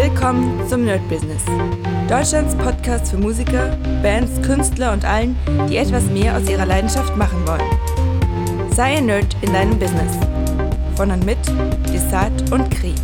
Willkommen 0.00 0.64
zum 0.68 0.84
Nerd 0.84 1.00
Business. 1.08 1.42
Deutschlands 2.08 2.54
Podcast 2.54 3.10
für 3.10 3.18
Musiker, 3.18 3.76
Bands, 4.00 4.40
Künstler 4.42 4.92
und 4.92 5.04
allen, 5.04 5.36
die 5.68 5.76
etwas 5.76 6.04
mehr 6.04 6.36
aus 6.36 6.48
ihrer 6.48 6.66
Leidenschaft 6.66 7.16
machen 7.16 7.44
wollen. 7.48 8.70
Sei 8.70 8.98
ein 8.98 9.06
Nerd 9.06 9.36
in 9.42 9.52
deinem 9.52 9.76
Business. 9.76 10.16
Von 10.94 11.10
und 11.10 11.26
mit 11.26 11.38
Desart 11.92 12.52
und 12.52 12.70
Kri. 12.70 12.94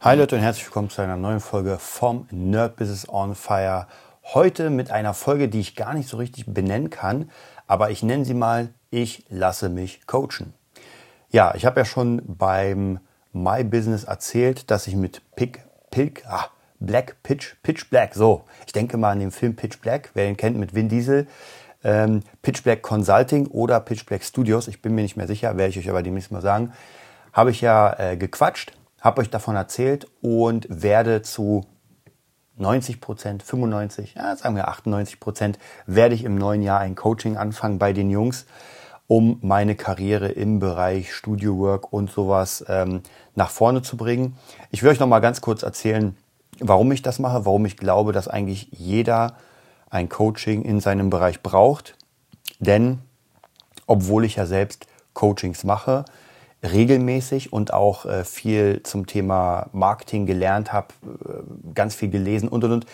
Hi 0.00 0.16
Leute 0.16 0.36
und 0.36 0.42
herzlich 0.42 0.64
willkommen 0.64 0.90
zu 0.90 1.02
einer 1.02 1.16
neuen 1.16 1.40
Folge 1.40 1.76
vom 1.80 2.28
Nerd 2.30 2.76
Business 2.76 3.08
on 3.08 3.34
Fire. 3.34 3.88
Heute 4.32 4.70
mit 4.70 4.92
einer 4.92 5.12
Folge, 5.12 5.48
die 5.48 5.58
ich 5.58 5.74
gar 5.74 5.92
nicht 5.94 6.08
so 6.08 6.18
richtig 6.18 6.46
benennen 6.46 6.90
kann, 6.90 7.32
aber 7.66 7.90
ich 7.90 8.04
nenne 8.04 8.24
sie 8.24 8.34
mal 8.34 8.68
Ich 8.90 9.24
lasse 9.28 9.70
mich 9.70 10.06
coachen. 10.06 10.54
Ja, 11.30 11.52
ich 11.56 11.66
habe 11.66 11.80
ja 11.80 11.84
schon 11.84 12.22
beim 12.24 13.00
My 13.32 13.64
Business 13.64 14.04
erzählt, 14.04 14.70
dass 14.70 14.86
ich 14.86 14.94
mit 14.94 15.20
Pick, 15.34 15.63
Pick, 15.94 16.24
ah, 16.26 16.48
Black 16.80 17.22
Pitch, 17.22 17.54
Pitch 17.62 17.88
Black, 17.88 18.16
so, 18.16 18.42
ich 18.66 18.72
denke 18.72 18.96
mal 18.96 19.12
an 19.12 19.20
den 19.20 19.30
Film 19.30 19.54
Pitch 19.54 19.78
Black, 19.78 20.10
wer 20.14 20.28
ihn 20.28 20.36
kennt 20.36 20.58
mit 20.58 20.74
Vin 20.74 20.88
Diesel, 20.88 21.28
ähm, 21.84 22.24
Pitch 22.42 22.64
Black 22.64 22.82
Consulting 22.82 23.46
oder 23.46 23.78
Pitch 23.78 24.04
Black 24.04 24.24
Studios, 24.24 24.66
ich 24.66 24.82
bin 24.82 24.96
mir 24.96 25.02
nicht 25.02 25.16
mehr 25.16 25.28
sicher, 25.28 25.56
werde 25.56 25.70
ich 25.70 25.78
euch 25.78 25.88
aber 25.88 26.02
demnächst 26.02 26.32
mal 26.32 26.42
sagen, 26.42 26.72
habe 27.32 27.52
ich 27.52 27.60
ja 27.60 27.94
äh, 27.96 28.16
gequatscht, 28.16 28.72
habe 29.00 29.20
euch 29.20 29.30
davon 29.30 29.54
erzählt 29.54 30.08
und 30.20 30.66
werde 30.68 31.22
zu 31.22 31.64
90 32.56 33.00
Prozent, 33.00 33.44
95, 33.44 34.14
ja, 34.16 34.34
sagen 34.34 34.56
wir 34.56 34.66
98 34.66 35.20
Prozent, 35.20 35.60
werde 35.86 36.16
ich 36.16 36.24
im 36.24 36.34
neuen 36.34 36.62
Jahr 36.62 36.80
ein 36.80 36.96
Coaching 36.96 37.36
anfangen 37.36 37.78
bei 37.78 37.92
den 37.92 38.10
Jungs 38.10 38.46
um 39.06 39.38
meine 39.42 39.74
Karriere 39.74 40.28
im 40.28 40.58
Bereich 40.58 41.12
Studio 41.12 41.58
Work 41.58 41.92
und 41.92 42.10
sowas 42.10 42.64
ähm, 42.68 43.02
nach 43.34 43.50
vorne 43.50 43.82
zu 43.82 43.96
bringen. 43.96 44.36
Ich 44.70 44.82
will 44.82 44.90
euch 44.90 45.00
noch 45.00 45.06
mal 45.06 45.20
ganz 45.20 45.40
kurz 45.40 45.62
erzählen, 45.62 46.16
warum 46.60 46.90
ich 46.92 47.02
das 47.02 47.18
mache, 47.18 47.44
warum 47.44 47.66
ich 47.66 47.76
glaube, 47.76 48.12
dass 48.12 48.28
eigentlich 48.28 48.68
jeder 48.72 49.36
ein 49.90 50.08
Coaching 50.08 50.62
in 50.62 50.80
seinem 50.80 51.10
Bereich 51.10 51.42
braucht. 51.42 51.96
Denn 52.60 53.00
obwohl 53.86 54.24
ich 54.24 54.36
ja 54.36 54.46
selbst 54.46 54.86
Coachings 55.12 55.64
mache, 55.64 56.04
regelmäßig 56.62 57.52
und 57.52 57.74
auch 57.74 58.06
äh, 58.06 58.24
viel 58.24 58.82
zum 58.84 59.06
Thema 59.06 59.68
Marketing 59.72 60.24
gelernt 60.24 60.72
habe, 60.72 60.88
äh, 61.04 61.72
ganz 61.74 61.94
viel 61.94 62.08
gelesen 62.08 62.48
und 62.48 62.64
und 62.64 62.72
und. 62.72 62.86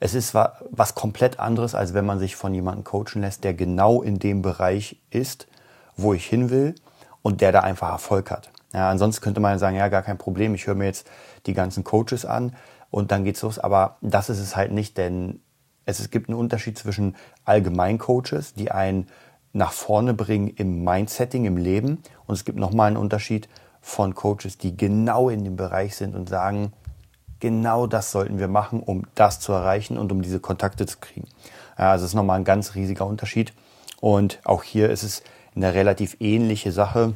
Es 0.00 0.12
ist 0.12 0.34
was 0.34 0.94
komplett 0.94 1.38
anderes, 1.38 1.74
als 1.74 1.94
wenn 1.94 2.04
man 2.04 2.18
sich 2.18 2.36
von 2.36 2.52
jemandem 2.52 2.84
coachen 2.84 3.22
lässt, 3.22 3.42
der 3.42 3.54
genau 3.54 4.02
in 4.02 4.18
dem 4.18 4.42
Bereich 4.42 5.00
ist 5.08 5.46
wo 5.96 6.14
ich 6.14 6.26
hin 6.26 6.50
will 6.50 6.74
und 7.22 7.40
der 7.40 7.52
da 7.52 7.60
einfach 7.60 7.90
Erfolg 7.90 8.30
hat. 8.30 8.50
Ja, 8.72 8.90
ansonsten 8.90 9.22
könnte 9.22 9.40
man 9.40 9.58
sagen, 9.58 9.76
ja, 9.76 9.88
gar 9.88 10.02
kein 10.02 10.18
Problem, 10.18 10.54
ich 10.54 10.66
höre 10.66 10.74
mir 10.74 10.86
jetzt 10.86 11.08
die 11.46 11.54
ganzen 11.54 11.84
Coaches 11.84 12.24
an 12.24 12.56
und 12.90 13.12
dann 13.12 13.24
geht's 13.24 13.42
los. 13.42 13.58
Aber 13.58 13.98
das 14.00 14.28
ist 14.28 14.40
es 14.40 14.56
halt 14.56 14.72
nicht, 14.72 14.98
denn 14.98 15.40
es, 15.86 16.00
es 16.00 16.10
gibt 16.10 16.28
einen 16.28 16.38
Unterschied 16.38 16.78
zwischen 16.78 17.16
Allgemeincoaches, 17.44 18.54
die 18.54 18.70
einen 18.70 19.06
nach 19.52 19.72
vorne 19.72 20.14
bringen 20.14 20.48
im 20.48 20.82
Mindsetting, 20.82 21.44
im 21.44 21.56
Leben. 21.56 22.02
Und 22.26 22.34
es 22.34 22.44
gibt 22.44 22.58
nochmal 22.58 22.88
einen 22.88 22.96
Unterschied 22.96 23.48
von 23.80 24.14
Coaches, 24.14 24.58
die 24.58 24.76
genau 24.76 25.28
in 25.28 25.44
dem 25.44 25.56
Bereich 25.56 25.94
sind 25.94 26.14
und 26.14 26.28
sagen, 26.28 26.72
genau 27.38 27.86
das 27.86 28.10
sollten 28.10 28.38
wir 28.38 28.48
machen, 28.48 28.80
um 28.80 29.06
das 29.14 29.38
zu 29.38 29.52
erreichen 29.52 29.98
und 29.98 30.10
um 30.10 30.22
diese 30.22 30.40
Kontakte 30.40 30.86
zu 30.86 30.98
kriegen. 30.98 31.28
Also 31.76 32.04
es 32.04 32.10
ist 32.10 32.14
nochmal 32.14 32.38
ein 32.38 32.44
ganz 32.44 32.74
riesiger 32.74 33.06
Unterschied. 33.06 33.52
Und 34.00 34.40
auch 34.44 34.62
hier 34.62 34.90
ist 34.90 35.02
es 35.02 35.22
eine 35.56 35.74
relativ 35.74 36.16
ähnliche 36.20 36.72
Sache, 36.72 37.14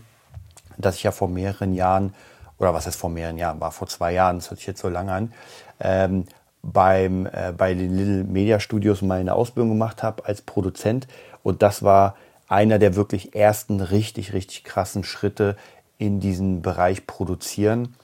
dass 0.77 0.97
ich 0.97 1.03
ja 1.03 1.12
vor 1.12 1.28
mehreren 1.28 1.75
Jahren, 1.75 2.14
oder 2.58 2.75
was 2.75 2.86
heißt 2.86 2.98
vor 2.98 3.11
mehreren 3.11 3.39
Jahren, 3.39 3.61
war 3.61 3.72
vor 3.72 3.89
zwei 3.89 4.12
Jahren, 4.12 4.39
das 4.39 4.50
hört 4.50 4.61
sich 4.61 4.67
jetzt 4.67 4.81
so 4.81 4.89
lange 4.89 5.12
an, 5.12 5.33
ähm, 5.81 6.25
beim, 6.62 7.27
äh, 7.27 7.53
bei 7.56 7.75
den 7.75 7.97
Little 7.97 8.25
Media 8.25 8.61
Studios 8.61 9.03
meine 9.03 9.34
Ausbildung 9.34 9.70
gemacht 9.70 10.03
habe 10.03 10.25
als 10.25 10.42
Produzent. 10.42 11.06
Und 11.43 11.62
das 11.62 11.82
war 11.82 12.16
einer 12.48 12.78
der 12.78 12.97
wirklich 12.97 13.34
ersten 13.34 13.81
richtig, 13.81 14.32
richtig 14.32 14.65
krassen 14.65 15.04
Schritte 15.04 15.56
in 15.98 16.21
diesem 16.21 16.62
Bereich 16.62 17.06
produzieren. 17.06 17.94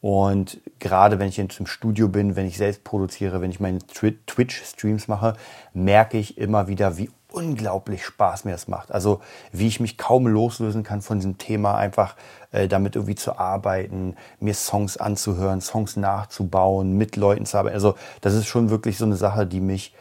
Und 0.00 0.60
gerade 0.80 1.18
wenn 1.18 1.28
ich 1.28 1.38
jetzt 1.38 1.58
im 1.60 1.66
Studio 1.66 2.08
bin, 2.08 2.36
wenn 2.36 2.46
ich 2.46 2.58
selbst 2.58 2.84
produziere, 2.84 3.40
wenn 3.40 3.50
ich 3.50 3.60
meine 3.60 3.78
Twitch-Streams 3.78 5.08
mache, 5.08 5.34
merke 5.72 6.18
ich 6.18 6.36
immer 6.36 6.68
wieder, 6.68 6.98
wie 6.98 7.10
unglaublich 7.34 8.04
Spaß 8.04 8.44
mir 8.44 8.52
das 8.52 8.68
macht. 8.68 8.92
Also 8.92 9.20
wie 9.52 9.66
ich 9.66 9.80
mich 9.80 9.98
kaum 9.98 10.26
loslösen 10.26 10.84
kann 10.84 11.02
von 11.02 11.18
diesem 11.18 11.36
Thema, 11.36 11.76
einfach 11.76 12.14
äh, 12.52 12.68
damit 12.68 12.94
irgendwie 12.94 13.16
zu 13.16 13.38
arbeiten, 13.38 14.16
mir 14.40 14.54
Songs 14.54 14.96
anzuhören, 14.96 15.60
Songs 15.60 15.96
nachzubauen, 15.96 16.96
mit 16.96 17.16
Leuten 17.16 17.44
zu 17.44 17.58
arbeiten. 17.58 17.74
Also 17.74 17.96
das 18.20 18.34
ist 18.34 18.46
schon 18.46 18.70
wirklich 18.70 18.96
so 18.98 19.04
eine 19.04 19.16
Sache, 19.16 19.46
die 19.46 19.60
mich 19.60 19.94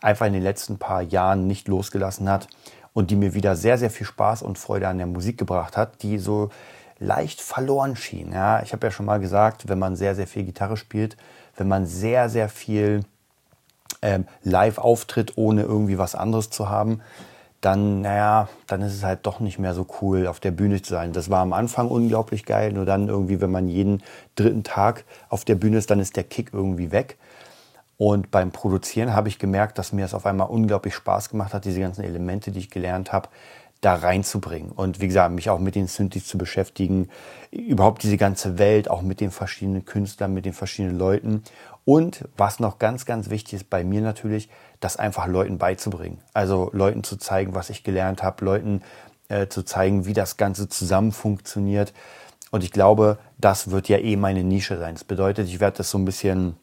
einfach 0.00 0.26
in 0.26 0.34
den 0.34 0.42
letzten 0.42 0.78
paar 0.78 1.02
Jahren 1.02 1.46
nicht 1.46 1.66
losgelassen 1.68 2.28
hat 2.28 2.48
und 2.92 3.10
die 3.10 3.16
mir 3.16 3.34
wieder 3.34 3.56
sehr, 3.56 3.78
sehr 3.78 3.90
viel 3.90 4.06
Spaß 4.06 4.42
und 4.42 4.58
Freude 4.58 4.88
an 4.88 4.98
der 4.98 5.06
Musik 5.06 5.38
gebracht 5.38 5.76
hat, 5.76 6.02
die 6.02 6.18
so 6.18 6.50
leicht 6.98 7.40
verloren 7.40 7.96
schien. 7.96 8.32
Ja, 8.32 8.62
ich 8.62 8.72
habe 8.72 8.86
ja 8.86 8.90
schon 8.90 9.06
mal 9.06 9.20
gesagt, 9.20 9.68
wenn 9.68 9.78
man 9.78 9.96
sehr, 9.96 10.14
sehr 10.14 10.26
viel 10.26 10.44
Gitarre 10.44 10.76
spielt, 10.76 11.16
wenn 11.56 11.68
man 11.68 11.86
sehr, 11.86 12.28
sehr 12.28 12.48
viel 12.48 13.04
ähm, 14.02 14.26
live 14.42 14.78
auftritt, 14.78 15.32
ohne 15.36 15.62
irgendwie 15.62 15.98
was 15.98 16.14
anderes 16.14 16.50
zu 16.50 16.68
haben, 16.68 17.00
dann, 17.60 18.02
naja, 18.02 18.48
dann 18.68 18.82
ist 18.82 18.94
es 18.94 19.02
halt 19.02 19.26
doch 19.26 19.40
nicht 19.40 19.58
mehr 19.58 19.74
so 19.74 19.86
cool, 20.00 20.26
auf 20.28 20.38
der 20.38 20.52
Bühne 20.52 20.80
zu 20.80 20.94
sein. 20.94 21.12
Das 21.12 21.28
war 21.28 21.40
am 21.40 21.52
Anfang 21.52 21.88
unglaublich 21.88 22.44
geil, 22.44 22.72
nur 22.72 22.84
dann 22.84 23.08
irgendwie, 23.08 23.40
wenn 23.40 23.50
man 23.50 23.68
jeden 23.68 24.02
dritten 24.36 24.62
Tag 24.62 25.04
auf 25.28 25.44
der 25.44 25.56
Bühne 25.56 25.78
ist, 25.78 25.90
dann 25.90 25.98
ist 25.98 26.16
der 26.16 26.24
Kick 26.24 26.50
irgendwie 26.52 26.92
weg. 26.92 27.18
Und 27.96 28.30
beim 28.30 28.52
Produzieren 28.52 29.12
habe 29.12 29.28
ich 29.28 29.40
gemerkt, 29.40 29.76
dass 29.76 29.92
mir 29.92 30.04
es 30.04 30.14
auf 30.14 30.24
einmal 30.24 30.48
unglaublich 30.48 30.94
Spaß 30.94 31.30
gemacht 31.30 31.52
hat, 31.52 31.64
diese 31.64 31.80
ganzen 31.80 32.04
Elemente, 32.04 32.52
die 32.52 32.60
ich 32.60 32.70
gelernt 32.70 33.12
habe, 33.12 33.28
da 33.80 33.94
reinzubringen. 33.94 34.70
Und 34.70 35.00
wie 35.00 35.08
gesagt, 35.08 35.34
mich 35.34 35.50
auch 35.50 35.58
mit 35.58 35.74
den 35.74 35.88
Synthes 35.88 36.26
zu 36.26 36.38
beschäftigen, 36.38 37.08
überhaupt 37.50 38.02
diese 38.02 38.16
ganze 38.16 38.58
Welt, 38.58 38.90
auch 38.90 39.02
mit 39.02 39.20
den 39.20 39.30
verschiedenen 39.30 39.84
Künstlern, 39.84 40.32
mit 40.32 40.44
den 40.44 40.52
verschiedenen 40.52 40.96
Leuten. 40.96 41.42
Und 41.88 42.28
was 42.36 42.60
noch 42.60 42.78
ganz, 42.78 43.06
ganz 43.06 43.30
wichtig 43.30 43.54
ist 43.54 43.70
bei 43.70 43.82
mir 43.82 44.02
natürlich, 44.02 44.50
das 44.78 44.98
einfach 44.98 45.26
Leuten 45.26 45.56
beizubringen. 45.56 46.18
Also 46.34 46.68
Leuten 46.74 47.02
zu 47.02 47.16
zeigen, 47.16 47.54
was 47.54 47.70
ich 47.70 47.82
gelernt 47.82 48.22
habe, 48.22 48.44
Leuten 48.44 48.82
äh, 49.30 49.46
zu 49.46 49.62
zeigen, 49.62 50.04
wie 50.04 50.12
das 50.12 50.36
Ganze 50.36 50.68
zusammen 50.68 51.12
funktioniert. 51.12 51.94
Und 52.50 52.62
ich 52.62 52.72
glaube, 52.72 53.16
das 53.38 53.70
wird 53.70 53.88
ja 53.88 53.96
eh 53.96 54.16
meine 54.16 54.44
Nische 54.44 54.76
sein. 54.76 54.96
Das 54.96 55.04
bedeutet, 55.04 55.48
ich 55.48 55.60
werde 55.60 55.78
das 55.78 55.90
so 55.90 55.96
ein 55.96 56.04
bisschen 56.04 56.56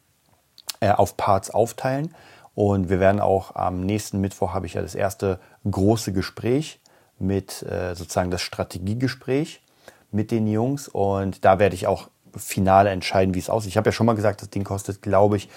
äh, 0.79 0.91
auf 0.91 1.17
Parts 1.17 1.49
aufteilen. 1.49 2.13
Und 2.53 2.89
wir 2.89 2.99
werden 2.99 3.19
auch 3.19 3.55
am 3.55 3.79
nächsten 3.79 4.21
Mittwoch 4.21 4.53
habe 4.53 4.67
ich 4.67 4.75
ja 4.75 4.83
das 4.83 4.93
erste 4.93 5.39
große 5.67 6.13
Gespräch 6.13 6.79
mit 7.17 7.63
äh, 7.63 7.95
sozusagen 7.95 8.29
das 8.29 8.43
Strategiegespräch 8.43 9.63
mit 10.11 10.29
den 10.29 10.45
Jungs. 10.45 10.87
Und 10.87 11.43
da 11.45 11.57
werde 11.57 11.73
ich 11.73 11.87
auch 11.87 12.09
final 12.37 12.87
entscheiden, 12.87 13.33
wie 13.33 13.39
es 13.39 13.49
aussieht. 13.49 13.69
Ich 13.69 13.77
habe 13.77 13.89
ja 13.89 13.91
schon 13.91 14.05
mal 14.05 14.15
gesagt, 14.15 14.41
das 14.41 14.49
Ding 14.49 14.63
kostet, 14.63 15.01
glaube 15.01 15.37
ich, 15.37 15.49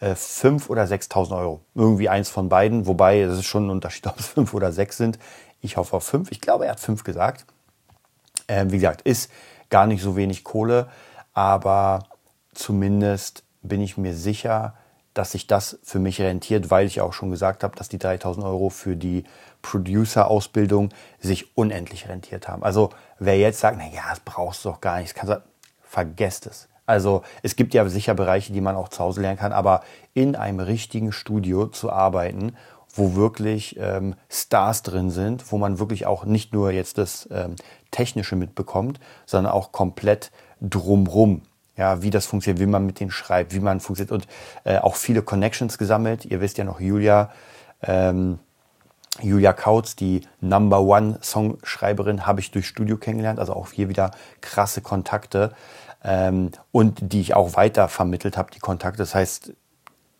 5 0.00 0.68
äh, 0.68 0.72
oder 0.72 0.84
6.000 0.84 1.36
Euro. 1.36 1.60
Irgendwie 1.74 2.08
eins 2.08 2.28
von 2.28 2.48
beiden, 2.48 2.86
wobei 2.86 3.20
es 3.20 3.38
ist 3.38 3.46
schon 3.46 3.66
ein 3.66 3.70
Unterschied, 3.70 4.06
ob 4.08 4.18
es 4.18 4.26
5 4.28 4.52
oder 4.54 4.72
6 4.72 4.96
sind. 4.96 5.18
Ich 5.60 5.76
hoffe 5.76 5.96
auf 5.96 6.04
5. 6.04 6.30
Ich 6.32 6.40
glaube, 6.40 6.66
er 6.66 6.72
hat 6.72 6.80
5 6.80 7.04
gesagt. 7.04 7.46
Ähm, 8.48 8.72
wie 8.72 8.76
gesagt, 8.76 9.02
ist 9.02 9.30
gar 9.70 9.86
nicht 9.86 10.02
so 10.02 10.16
wenig 10.16 10.44
Kohle, 10.44 10.88
aber 11.32 12.04
zumindest 12.52 13.44
bin 13.62 13.80
ich 13.80 13.96
mir 13.96 14.14
sicher, 14.14 14.74
dass 15.14 15.32
sich 15.32 15.46
das 15.46 15.78
für 15.82 15.98
mich 15.98 16.20
rentiert, 16.20 16.70
weil 16.70 16.86
ich 16.86 17.00
auch 17.00 17.12
schon 17.12 17.30
gesagt 17.30 17.62
habe, 17.64 17.76
dass 17.76 17.88
die 17.88 17.98
3000 17.98 18.44
Euro 18.44 18.70
für 18.70 18.96
die 18.96 19.24
Producer-Ausbildung 19.60 20.90
sich 21.20 21.56
unendlich 21.56 22.08
rentiert 22.08 22.48
haben. 22.48 22.62
Also 22.62 22.90
wer 23.18 23.38
jetzt 23.38 23.60
sagt, 23.60 23.78
na 23.78 23.86
ja, 23.86 24.02
das 24.10 24.20
brauchst 24.20 24.64
du 24.64 24.70
doch 24.70 24.80
gar 24.80 24.98
nicht, 24.98 25.10
das 25.10 25.14
kannst 25.14 25.34
du, 25.34 25.42
vergesst 25.92 26.46
es. 26.46 26.68
Also 26.86 27.22
es 27.42 27.54
gibt 27.54 27.74
ja 27.74 27.86
sicher 27.88 28.14
Bereiche, 28.14 28.52
die 28.52 28.62
man 28.62 28.76
auch 28.76 28.88
zu 28.88 29.00
Hause 29.00 29.20
lernen 29.20 29.38
kann, 29.38 29.52
aber 29.52 29.82
in 30.14 30.34
einem 30.36 30.60
richtigen 30.60 31.12
Studio 31.12 31.66
zu 31.66 31.92
arbeiten, 31.92 32.56
wo 32.94 33.14
wirklich 33.14 33.76
ähm, 33.78 34.14
Stars 34.30 34.82
drin 34.82 35.10
sind, 35.10 35.52
wo 35.52 35.58
man 35.58 35.78
wirklich 35.78 36.06
auch 36.06 36.24
nicht 36.24 36.54
nur 36.54 36.72
jetzt 36.72 36.96
das 36.96 37.28
ähm, 37.30 37.56
Technische 37.90 38.36
mitbekommt, 38.36 39.00
sondern 39.26 39.52
auch 39.52 39.70
komplett 39.70 40.32
drumrum. 40.62 41.42
Ja, 41.76 42.02
wie 42.02 42.10
das 42.10 42.26
funktioniert, 42.26 42.60
wie 42.60 42.70
man 42.70 42.84
mit 42.86 43.00
denen 43.00 43.10
schreibt, 43.10 43.54
wie 43.54 43.60
man 43.60 43.80
funktioniert 43.80 44.12
und 44.12 44.26
äh, 44.64 44.78
auch 44.78 44.96
viele 44.96 45.22
Connections 45.22 45.78
gesammelt. 45.78 46.24
Ihr 46.24 46.40
wisst 46.40 46.58
ja 46.58 46.64
noch, 46.64 46.80
Julia, 46.80 47.30
ähm, 47.82 48.38
Julia 49.20 49.52
Kautz, 49.52 49.94
die 49.94 50.22
Number 50.40 50.80
One 50.80 51.18
Songschreiberin, 51.22 52.26
habe 52.26 52.40
ich 52.40 52.50
durch 52.50 52.66
Studio 52.66 52.96
kennengelernt. 52.96 53.38
Also 53.38 53.54
auch 53.54 53.70
hier 53.72 53.88
wieder 53.88 54.10
krasse 54.40 54.80
Kontakte 54.80 55.54
ähm, 56.04 56.50
und 56.70 57.12
die 57.12 57.20
ich 57.20 57.34
auch 57.34 57.54
weiter 57.54 57.88
vermittelt 57.88 58.36
habe, 58.36 58.50
die 58.50 58.58
Kontakte. 58.58 58.98
Das 58.98 59.14
heißt, 59.14 59.52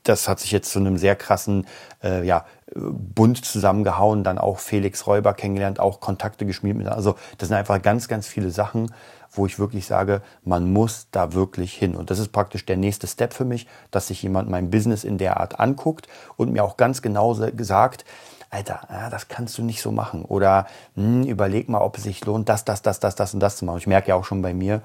das 0.02 0.29
hat 0.29 0.40
sich 0.40 0.50
jetzt 0.50 0.70
zu 0.70 0.79
einem 0.79 0.99
sehr 0.99 1.17
krassen 1.17 1.67
äh, 2.02 2.25
ja, 2.26 2.44
Bund 2.75 3.44
zusammengehauen, 3.44 4.25
dann 4.25 4.38
auch 4.38 4.58
Felix 4.58 5.06
Räuber 5.06 5.34
kennengelernt, 5.34 5.79
auch 5.79 6.00
Kontakte 6.00 6.46
geschmiedet. 6.46 6.88
Also 6.88 7.17
das 7.38 7.49
sind 7.49 7.56
einfach 7.56 7.81
ganz, 7.82 8.08
ganz 8.08 8.26
viele 8.26 8.50
Sachen, 8.50 8.93
wo 9.31 9.46
ich 9.46 9.58
wirklich 9.58 9.87
sage, 9.87 10.23
man 10.44 10.73
muss 10.73 11.08
da 11.11 11.32
wirklich 11.32 11.73
hin. 11.73 11.94
Und 11.94 12.11
das 12.11 12.19
ist 12.19 12.32
praktisch 12.32 12.67
der 12.67 12.76
nächste 12.76 13.06
Step 13.06 13.32
für 13.32 13.44
mich, 13.44 13.67
dass 13.90 14.08
sich 14.08 14.23
jemand 14.23 14.50
mein 14.50 14.70
Business 14.70 15.05
in 15.05 15.19
der 15.19 15.38
Art 15.40 15.61
anguckt 15.61 16.06
und 16.37 16.52
mir 16.52 16.64
auch 16.64 16.76
ganz 16.76 17.00
genau 17.02 17.34
gesagt, 17.34 18.05
Alter, 18.50 18.81
das 19.11 19.29
kannst 19.29 19.56
du 19.56 19.62
nicht 19.62 19.81
so 19.81 19.93
machen. 19.93 20.26
Oder 20.26 20.67
hm, 20.94 21.25
überleg 21.25 21.70
mal, 21.70 21.81
ob 21.81 21.96
es 21.96 22.02
sich 22.02 22.23
lohnt, 22.26 22.50
das, 22.50 22.67
das, 22.67 22.82
das, 22.82 23.00
das, 23.00 23.14
das 23.14 23.32
und 23.32 23.40
das 23.40 23.56
zu 23.56 23.64
machen. 23.64 23.79
Ich 23.79 23.87
merke 23.87 24.08
ja 24.08 24.14
auch 24.14 24.25
schon 24.25 24.43
bei 24.43 24.52
mir, 24.52 24.82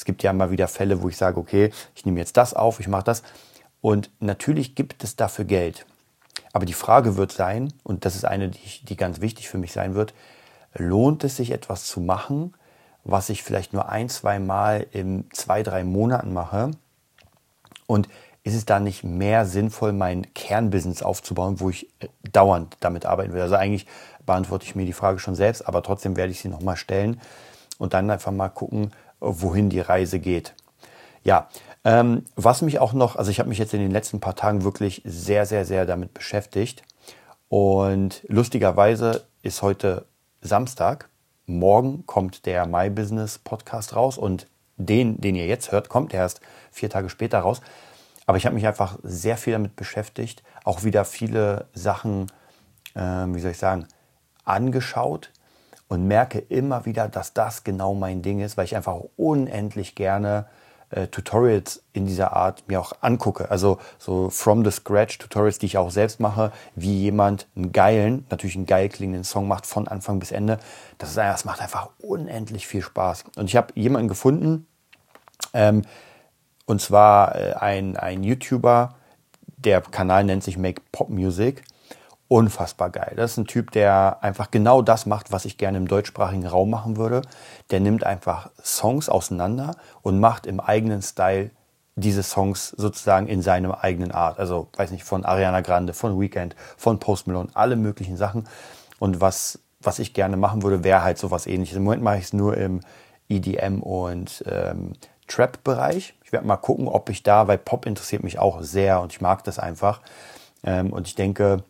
es 0.00 0.06
gibt 0.06 0.22
ja 0.22 0.30
immer 0.30 0.50
wieder 0.50 0.66
Fälle, 0.66 1.02
wo 1.02 1.10
ich 1.10 1.18
sage, 1.18 1.38
okay, 1.38 1.70
ich 1.94 2.06
nehme 2.06 2.20
jetzt 2.20 2.38
das 2.38 2.54
auf, 2.54 2.80
ich 2.80 2.88
mache 2.88 3.04
das. 3.04 3.22
Und 3.82 4.10
natürlich 4.18 4.74
gibt 4.74 5.04
es 5.04 5.14
dafür 5.14 5.44
Geld. 5.44 5.84
Aber 6.54 6.64
die 6.64 6.72
Frage 6.72 7.18
wird 7.18 7.32
sein, 7.32 7.70
und 7.82 8.06
das 8.06 8.16
ist 8.16 8.24
eine, 8.24 8.48
die, 8.48 8.82
die 8.86 8.96
ganz 8.96 9.20
wichtig 9.20 9.50
für 9.50 9.58
mich 9.58 9.72
sein 9.72 9.94
wird, 9.94 10.14
lohnt 10.72 11.22
es 11.22 11.36
sich 11.36 11.50
etwas 11.50 11.84
zu 11.84 12.00
machen, 12.00 12.54
was 13.04 13.28
ich 13.28 13.42
vielleicht 13.42 13.74
nur 13.74 13.90
ein, 13.90 14.08
zwei 14.08 14.38
Mal 14.38 14.86
in 14.90 15.26
zwei, 15.34 15.62
drei 15.62 15.84
Monaten 15.84 16.32
mache? 16.32 16.70
Und 17.86 18.08
ist 18.42 18.54
es 18.54 18.64
da 18.64 18.80
nicht 18.80 19.04
mehr 19.04 19.44
sinnvoll, 19.44 19.92
mein 19.92 20.32
Kernbusiness 20.32 21.02
aufzubauen, 21.02 21.60
wo 21.60 21.68
ich 21.68 21.90
äh, 22.00 22.08
dauernd 22.32 22.74
damit 22.80 23.04
arbeiten 23.04 23.34
will? 23.34 23.42
Also 23.42 23.56
eigentlich 23.56 23.86
beantworte 24.24 24.64
ich 24.64 24.74
mir 24.74 24.86
die 24.86 24.94
Frage 24.94 25.18
schon 25.18 25.34
selbst, 25.34 25.68
aber 25.68 25.82
trotzdem 25.82 26.16
werde 26.16 26.32
ich 26.32 26.40
sie 26.40 26.48
nochmal 26.48 26.78
stellen 26.78 27.20
und 27.76 27.92
dann 27.92 28.10
einfach 28.10 28.32
mal 28.32 28.48
gucken, 28.48 28.92
wohin 29.20 29.70
die 29.70 29.80
Reise 29.80 30.18
geht. 30.18 30.54
Ja, 31.22 31.48
ähm, 31.84 32.24
was 32.36 32.62
mich 32.62 32.78
auch 32.78 32.92
noch, 32.92 33.16
also 33.16 33.30
ich 33.30 33.38
habe 33.38 33.48
mich 33.48 33.58
jetzt 33.58 33.74
in 33.74 33.80
den 33.80 33.90
letzten 33.90 34.20
paar 34.20 34.36
Tagen 34.36 34.64
wirklich 34.64 35.02
sehr, 35.04 35.46
sehr, 35.46 35.64
sehr 35.64 35.86
damit 35.86 36.14
beschäftigt. 36.14 36.82
Und 37.48 38.24
lustigerweise 38.28 39.24
ist 39.42 39.62
heute 39.62 40.06
Samstag. 40.40 41.08
Morgen 41.46 42.06
kommt 42.06 42.46
der 42.46 42.66
My 42.66 42.90
Business 42.90 43.38
Podcast 43.38 43.96
raus 43.96 44.18
und 44.18 44.46
den, 44.76 45.20
den 45.20 45.34
ihr 45.34 45.46
jetzt 45.46 45.72
hört, 45.72 45.88
kommt 45.88 46.14
erst 46.14 46.40
vier 46.70 46.88
Tage 46.88 47.10
später 47.10 47.40
raus. 47.40 47.60
Aber 48.26 48.38
ich 48.38 48.46
habe 48.46 48.54
mich 48.54 48.66
einfach 48.66 48.98
sehr 49.02 49.36
viel 49.36 49.52
damit 49.52 49.76
beschäftigt, 49.76 50.42
auch 50.64 50.84
wieder 50.84 51.04
viele 51.04 51.66
Sachen, 51.74 52.30
äh, 52.94 53.00
wie 53.00 53.40
soll 53.40 53.50
ich 53.50 53.58
sagen, 53.58 53.86
angeschaut 54.44 55.32
und 55.90 56.06
merke 56.06 56.38
immer 56.38 56.86
wieder, 56.86 57.08
dass 57.08 57.34
das 57.34 57.64
genau 57.64 57.94
mein 57.94 58.22
Ding 58.22 58.40
ist, 58.40 58.56
weil 58.56 58.64
ich 58.64 58.76
einfach 58.76 59.00
unendlich 59.16 59.96
gerne 59.96 60.46
äh, 60.90 61.08
Tutorials 61.08 61.82
in 61.92 62.06
dieser 62.06 62.32
Art 62.32 62.62
mir 62.68 62.80
auch 62.80 62.92
angucke. 63.00 63.50
Also 63.50 63.78
so 63.98 64.30
from 64.30 64.64
the 64.64 64.70
scratch 64.70 65.18
Tutorials, 65.18 65.58
die 65.58 65.66
ich 65.66 65.78
auch 65.78 65.90
selbst 65.90 66.20
mache, 66.20 66.52
wie 66.76 66.96
jemand 66.96 67.48
einen 67.56 67.72
geilen, 67.72 68.24
natürlich 68.30 68.54
einen 68.54 68.66
geil 68.66 68.88
klingenden 68.88 69.24
Song 69.24 69.48
macht 69.48 69.66
von 69.66 69.88
Anfang 69.88 70.20
bis 70.20 70.30
Ende. 70.30 70.60
Das, 70.98 71.10
ist, 71.10 71.16
das 71.16 71.44
macht 71.44 71.60
einfach 71.60 71.88
unendlich 71.98 72.68
viel 72.68 72.82
Spaß. 72.82 73.24
Und 73.34 73.46
ich 73.46 73.56
habe 73.56 73.72
jemanden 73.74 74.06
gefunden, 74.06 74.68
ähm, 75.54 75.82
und 76.66 76.80
zwar 76.80 77.34
äh, 77.34 77.54
ein, 77.54 77.96
ein 77.96 78.22
YouTuber, 78.22 78.94
der 79.56 79.80
Kanal 79.80 80.22
nennt 80.22 80.44
sich 80.44 80.56
Make 80.56 80.82
Pop 80.92 81.10
Music 81.10 81.64
unfassbar 82.30 82.90
geil. 82.90 83.14
Das 83.16 83.32
ist 83.32 83.38
ein 83.38 83.46
Typ, 83.46 83.72
der 83.72 84.18
einfach 84.20 84.52
genau 84.52 84.82
das 84.82 85.04
macht, 85.04 85.32
was 85.32 85.44
ich 85.44 85.58
gerne 85.58 85.78
im 85.78 85.88
deutschsprachigen 85.88 86.46
Raum 86.46 86.70
machen 86.70 86.96
würde. 86.96 87.22
Der 87.70 87.80
nimmt 87.80 88.04
einfach 88.04 88.50
Songs 88.62 89.08
auseinander 89.08 89.74
und 90.02 90.20
macht 90.20 90.46
im 90.46 90.60
eigenen 90.60 91.02
Style 91.02 91.50
diese 91.96 92.22
Songs 92.22 92.68
sozusagen 92.68 93.26
in 93.26 93.42
seinem 93.42 93.72
eigenen 93.72 94.12
Art. 94.12 94.38
Also, 94.38 94.68
weiß 94.76 94.92
nicht, 94.92 95.02
von 95.02 95.24
Ariana 95.24 95.60
Grande, 95.60 95.92
von 95.92 96.20
Weekend, 96.20 96.54
von 96.76 97.00
Post 97.00 97.26
Malone, 97.26 97.48
alle 97.54 97.74
möglichen 97.74 98.16
Sachen. 98.16 98.46
Und 99.00 99.20
was, 99.20 99.58
was 99.80 99.98
ich 99.98 100.14
gerne 100.14 100.36
machen 100.36 100.62
würde, 100.62 100.84
wäre 100.84 101.02
halt 101.02 101.18
sowas 101.18 101.48
ähnliches. 101.48 101.78
Im 101.78 101.82
Moment 101.82 102.04
mache 102.04 102.18
ich 102.18 102.24
es 102.26 102.32
nur 102.32 102.56
im 102.56 102.80
EDM 103.28 103.82
und 103.82 104.44
ähm, 104.46 104.92
Trap-Bereich. 105.26 106.14
Ich 106.22 106.30
werde 106.30 106.46
mal 106.46 106.58
gucken, 106.58 106.86
ob 106.86 107.10
ich 107.10 107.24
da, 107.24 107.48
weil 107.48 107.58
Pop 107.58 107.86
interessiert 107.86 108.22
mich 108.22 108.38
auch 108.38 108.62
sehr 108.62 109.00
und 109.00 109.10
ich 109.12 109.20
mag 109.20 109.42
das 109.42 109.58
einfach. 109.58 110.00
Ähm, 110.62 110.92
und 110.92 111.08
ich 111.08 111.16
denke, 111.16 111.64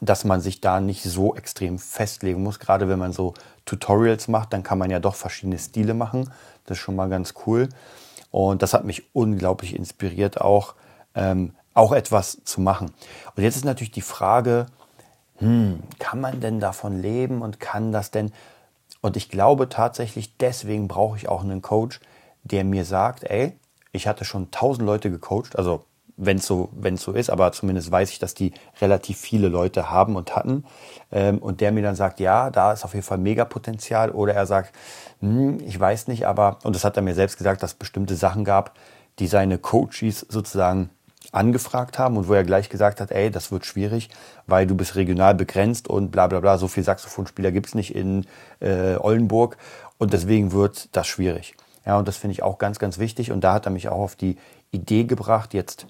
dass 0.00 0.24
man 0.24 0.40
sich 0.40 0.60
da 0.60 0.80
nicht 0.80 1.02
so 1.02 1.34
extrem 1.34 1.78
festlegen 1.78 2.42
muss. 2.42 2.58
Gerade 2.58 2.88
wenn 2.88 2.98
man 2.98 3.12
so 3.12 3.34
Tutorials 3.64 4.28
macht, 4.28 4.52
dann 4.52 4.62
kann 4.62 4.78
man 4.78 4.90
ja 4.90 4.98
doch 4.98 5.14
verschiedene 5.14 5.58
Stile 5.58 5.94
machen. 5.94 6.30
Das 6.66 6.78
ist 6.78 6.82
schon 6.82 6.96
mal 6.96 7.08
ganz 7.08 7.34
cool. 7.46 7.68
Und 8.30 8.62
das 8.62 8.74
hat 8.74 8.84
mich 8.84 9.14
unglaublich 9.14 9.76
inspiriert, 9.76 10.40
auch, 10.40 10.74
ähm, 11.14 11.54
auch 11.74 11.92
etwas 11.92 12.38
zu 12.44 12.60
machen. 12.60 12.92
Und 13.36 13.42
jetzt 13.42 13.56
ist 13.56 13.64
natürlich 13.64 13.92
die 13.92 14.00
Frage, 14.00 14.66
hm, 15.38 15.82
kann 15.98 16.20
man 16.20 16.40
denn 16.40 16.60
davon 16.60 17.00
leben 17.00 17.42
und 17.42 17.60
kann 17.60 17.92
das 17.92 18.10
denn? 18.10 18.32
Und 19.00 19.16
ich 19.16 19.28
glaube 19.28 19.68
tatsächlich, 19.68 20.36
deswegen 20.38 20.88
brauche 20.88 21.16
ich 21.16 21.28
auch 21.28 21.42
einen 21.42 21.62
Coach, 21.62 22.00
der 22.44 22.64
mir 22.64 22.84
sagt, 22.84 23.24
ey, 23.24 23.52
ich 23.92 24.06
hatte 24.06 24.24
schon 24.24 24.50
tausend 24.50 24.86
Leute 24.86 25.10
gecoacht, 25.10 25.56
also 25.56 25.84
wenn 26.16 26.38
es 26.38 26.46
so, 26.46 26.68
wenn's 26.72 27.02
so 27.02 27.12
ist, 27.12 27.30
aber 27.30 27.52
zumindest 27.52 27.90
weiß 27.90 28.10
ich, 28.10 28.18
dass 28.18 28.34
die 28.34 28.52
relativ 28.80 29.18
viele 29.18 29.48
Leute 29.48 29.90
haben 29.90 30.16
und 30.16 30.36
hatten. 30.36 30.64
Ähm, 31.10 31.38
und 31.38 31.60
der 31.60 31.72
mir 31.72 31.82
dann 31.82 31.96
sagt, 31.96 32.20
ja, 32.20 32.50
da 32.50 32.72
ist 32.72 32.84
auf 32.84 32.94
jeden 32.94 33.04
Fall 33.04 33.18
Megapotenzial. 33.18 34.10
Oder 34.10 34.34
er 34.34 34.46
sagt, 34.46 34.74
hm, 35.20 35.60
ich 35.60 35.78
weiß 35.78 36.08
nicht, 36.08 36.26
aber, 36.26 36.58
und 36.64 36.76
das 36.76 36.84
hat 36.84 36.96
er 36.96 37.02
mir 37.02 37.14
selbst 37.14 37.38
gesagt, 37.38 37.62
dass 37.62 37.72
es 37.72 37.78
bestimmte 37.78 38.16
Sachen 38.16 38.44
gab, 38.44 38.74
die 39.18 39.26
seine 39.26 39.58
Coaches 39.58 40.26
sozusagen 40.28 40.90
angefragt 41.30 41.98
haben 41.98 42.16
und 42.16 42.28
wo 42.28 42.34
er 42.34 42.44
gleich 42.44 42.68
gesagt 42.68 43.00
hat, 43.00 43.10
ey, 43.10 43.30
das 43.30 43.52
wird 43.52 43.64
schwierig, 43.64 44.10
weil 44.46 44.66
du 44.66 44.74
bist 44.74 44.96
regional 44.96 45.34
begrenzt 45.34 45.88
und 45.88 46.10
bla 46.10 46.26
bla 46.26 46.40
bla, 46.40 46.58
so 46.58 46.68
viel 46.68 46.82
Saxophonspieler 46.82 47.52
gibt's 47.52 47.74
nicht 47.74 47.94
in 47.94 48.26
äh, 48.60 48.96
Oldenburg 48.96 49.56
und 49.98 50.12
deswegen 50.12 50.52
wird 50.52 50.94
das 50.94 51.06
schwierig. 51.06 51.54
Ja, 51.86 51.98
und 51.98 52.06
das 52.06 52.16
finde 52.16 52.32
ich 52.32 52.42
auch 52.42 52.58
ganz, 52.58 52.78
ganz 52.78 52.98
wichtig. 52.98 53.32
Und 53.32 53.42
da 53.42 53.54
hat 53.54 53.66
er 53.66 53.72
mich 53.72 53.88
auch 53.88 54.00
auf 54.00 54.16
die 54.16 54.36
Idee 54.70 55.04
gebracht, 55.04 55.54
jetzt 55.54 55.86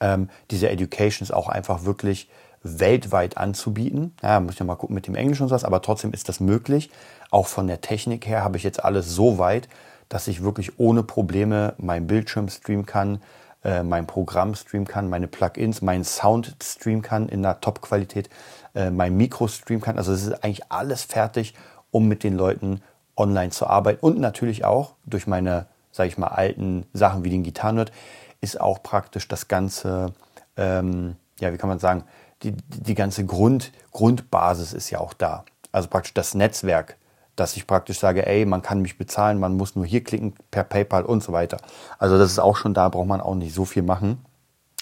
ähm, 0.00 0.28
diese 0.50 0.68
Educations 0.68 1.30
auch 1.30 1.48
einfach 1.48 1.84
wirklich 1.84 2.28
weltweit 2.62 3.36
anzubieten. 3.36 4.14
Ja, 4.22 4.40
muss 4.40 4.54
ich 4.54 4.62
mal 4.62 4.76
gucken 4.76 4.94
mit 4.94 5.06
dem 5.06 5.14
Englisch 5.14 5.40
und 5.40 5.48
sowas, 5.48 5.64
aber 5.64 5.82
trotzdem 5.82 6.12
ist 6.12 6.28
das 6.28 6.40
möglich. 6.40 6.90
Auch 7.30 7.46
von 7.46 7.66
der 7.66 7.80
Technik 7.80 8.26
her 8.26 8.44
habe 8.44 8.56
ich 8.56 8.62
jetzt 8.62 8.84
alles 8.84 9.14
so 9.14 9.38
weit, 9.38 9.68
dass 10.08 10.28
ich 10.28 10.42
wirklich 10.42 10.78
ohne 10.78 11.02
Probleme 11.02 11.74
meinen 11.78 12.06
Bildschirm 12.06 12.48
streamen 12.48 12.84
kann, 12.84 13.22
äh, 13.64 13.82
mein 13.82 14.06
Programm 14.06 14.54
streamen 14.54 14.86
kann, 14.86 15.08
meine 15.08 15.28
Plugins, 15.28 15.82
meinen 15.82 16.04
Sound 16.04 16.56
streamen 16.62 17.02
kann 17.02 17.28
in 17.28 17.44
einer 17.44 17.60
Top-Qualität, 17.60 18.28
äh, 18.74 18.90
mein 18.90 19.16
Mikro 19.16 19.48
streamen 19.48 19.82
kann. 19.82 19.96
Also 19.96 20.12
es 20.12 20.24
ist 20.24 20.44
eigentlich 20.44 20.70
alles 20.70 21.04
fertig, 21.04 21.54
um 21.90 22.08
mit 22.08 22.24
den 22.24 22.36
Leuten 22.36 22.82
online 23.16 23.50
zu 23.50 23.66
arbeiten 23.66 24.04
und 24.04 24.18
natürlich 24.18 24.64
auch 24.64 24.94
durch 25.04 25.26
meine, 25.26 25.66
sage 25.92 26.08
ich 26.08 26.18
mal, 26.18 26.28
alten 26.28 26.86
Sachen 26.92 27.24
wie 27.24 27.30
den 27.30 27.42
Gitarrenhirt 27.42 27.92
ist 28.40 28.60
auch 28.60 28.82
praktisch 28.82 29.28
das 29.28 29.48
ganze, 29.48 30.12
ähm, 30.56 31.16
ja, 31.40 31.52
wie 31.52 31.56
kann 31.56 31.68
man 31.68 31.78
sagen, 31.78 32.04
die, 32.42 32.52
die 32.52 32.94
ganze 32.94 33.24
Grund, 33.26 33.72
Grundbasis 33.92 34.72
ist 34.72 34.90
ja 34.90 35.00
auch 35.00 35.12
da. 35.12 35.44
Also 35.72 35.88
praktisch 35.88 36.14
das 36.14 36.34
Netzwerk, 36.34 36.96
dass 37.36 37.56
ich 37.56 37.66
praktisch 37.66 37.98
sage, 37.98 38.26
ey, 38.26 38.44
man 38.44 38.62
kann 38.62 38.80
mich 38.80 38.98
bezahlen, 38.98 39.38
man 39.38 39.56
muss 39.56 39.76
nur 39.76 39.86
hier 39.86 40.02
klicken 40.02 40.34
per 40.50 40.64
PayPal 40.64 41.04
und 41.04 41.22
so 41.22 41.32
weiter. 41.32 41.58
Also 41.98 42.18
das 42.18 42.30
ist 42.30 42.38
auch 42.38 42.56
schon 42.56 42.74
da, 42.74 42.88
braucht 42.88 43.06
man 43.06 43.20
auch 43.20 43.34
nicht 43.34 43.54
so 43.54 43.64
viel 43.64 43.82
machen. 43.82 44.24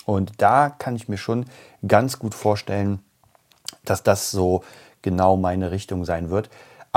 Und 0.06 0.40
da 0.40 0.70
kann 0.70 0.96
ich 0.96 1.08
mir 1.08 1.18
schon 1.18 1.44
ganz 1.86 2.18
gut 2.18 2.34
vorstellen, 2.34 3.00
dass 3.84 4.02
das 4.02 4.30
so 4.30 4.62
genau 5.02 5.36
meine 5.36 5.70
Richtung 5.70 6.04
sein 6.04 6.30
wird. 6.30 6.48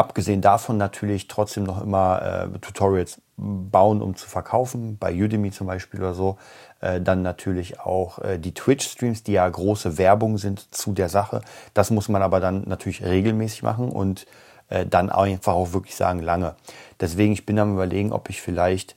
Abgesehen 0.01 0.41
davon 0.41 0.77
natürlich 0.77 1.27
trotzdem 1.27 1.63
noch 1.63 1.79
immer 1.79 2.50
äh, 2.55 2.58
Tutorials 2.58 3.22
bauen, 3.38 4.01
um 4.01 4.15
zu 4.15 4.27
verkaufen, 4.27 4.98
bei 4.98 5.13
Udemy 5.13 5.51
zum 5.51 5.67
Beispiel 5.67 6.00
oder 6.00 6.15
so. 6.15 6.39
Äh, 6.79 7.01
dann 7.01 7.22
natürlich 7.22 7.79
auch 7.79 8.17
äh, 8.17 8.39
die 8.39 8.55
Twitch-Streams, 8.55 9.22
die 9.22 9.34
ja 9.34 9.48
große 9.48 10.00
Werbung 10.00 10.39
sind 10.39 10.74
zu 10.74 10.93
der 10.93 11.08
Sache. 11.08 11.41
Das 11.75 11.91
muss 11.91 12.10
man 12.10 12.24
aber 12.24 12.39
dann 12.39 12.63
natürlich 12.67 13.03
regelmäßig 13.03 13.62
machen 13.62 13.91
und 13.91 14.25
äh, 14.70 14.88
dann 14.88 15.12
einfach 15.12 15.53
auch 15.53 15.72
wirklich 15.72 15.96
sagen, 15.96 16.20
lange. 16.20 16.55
Deswegen, 17.00 17.34
ich 17.34 17.46
bin 17.46 17.60
am 17.60 17.74
überlegen, 17.74 18.12
ob 18.12 18.27
ich 18.31 18.41
vielleicht 18.41 18.96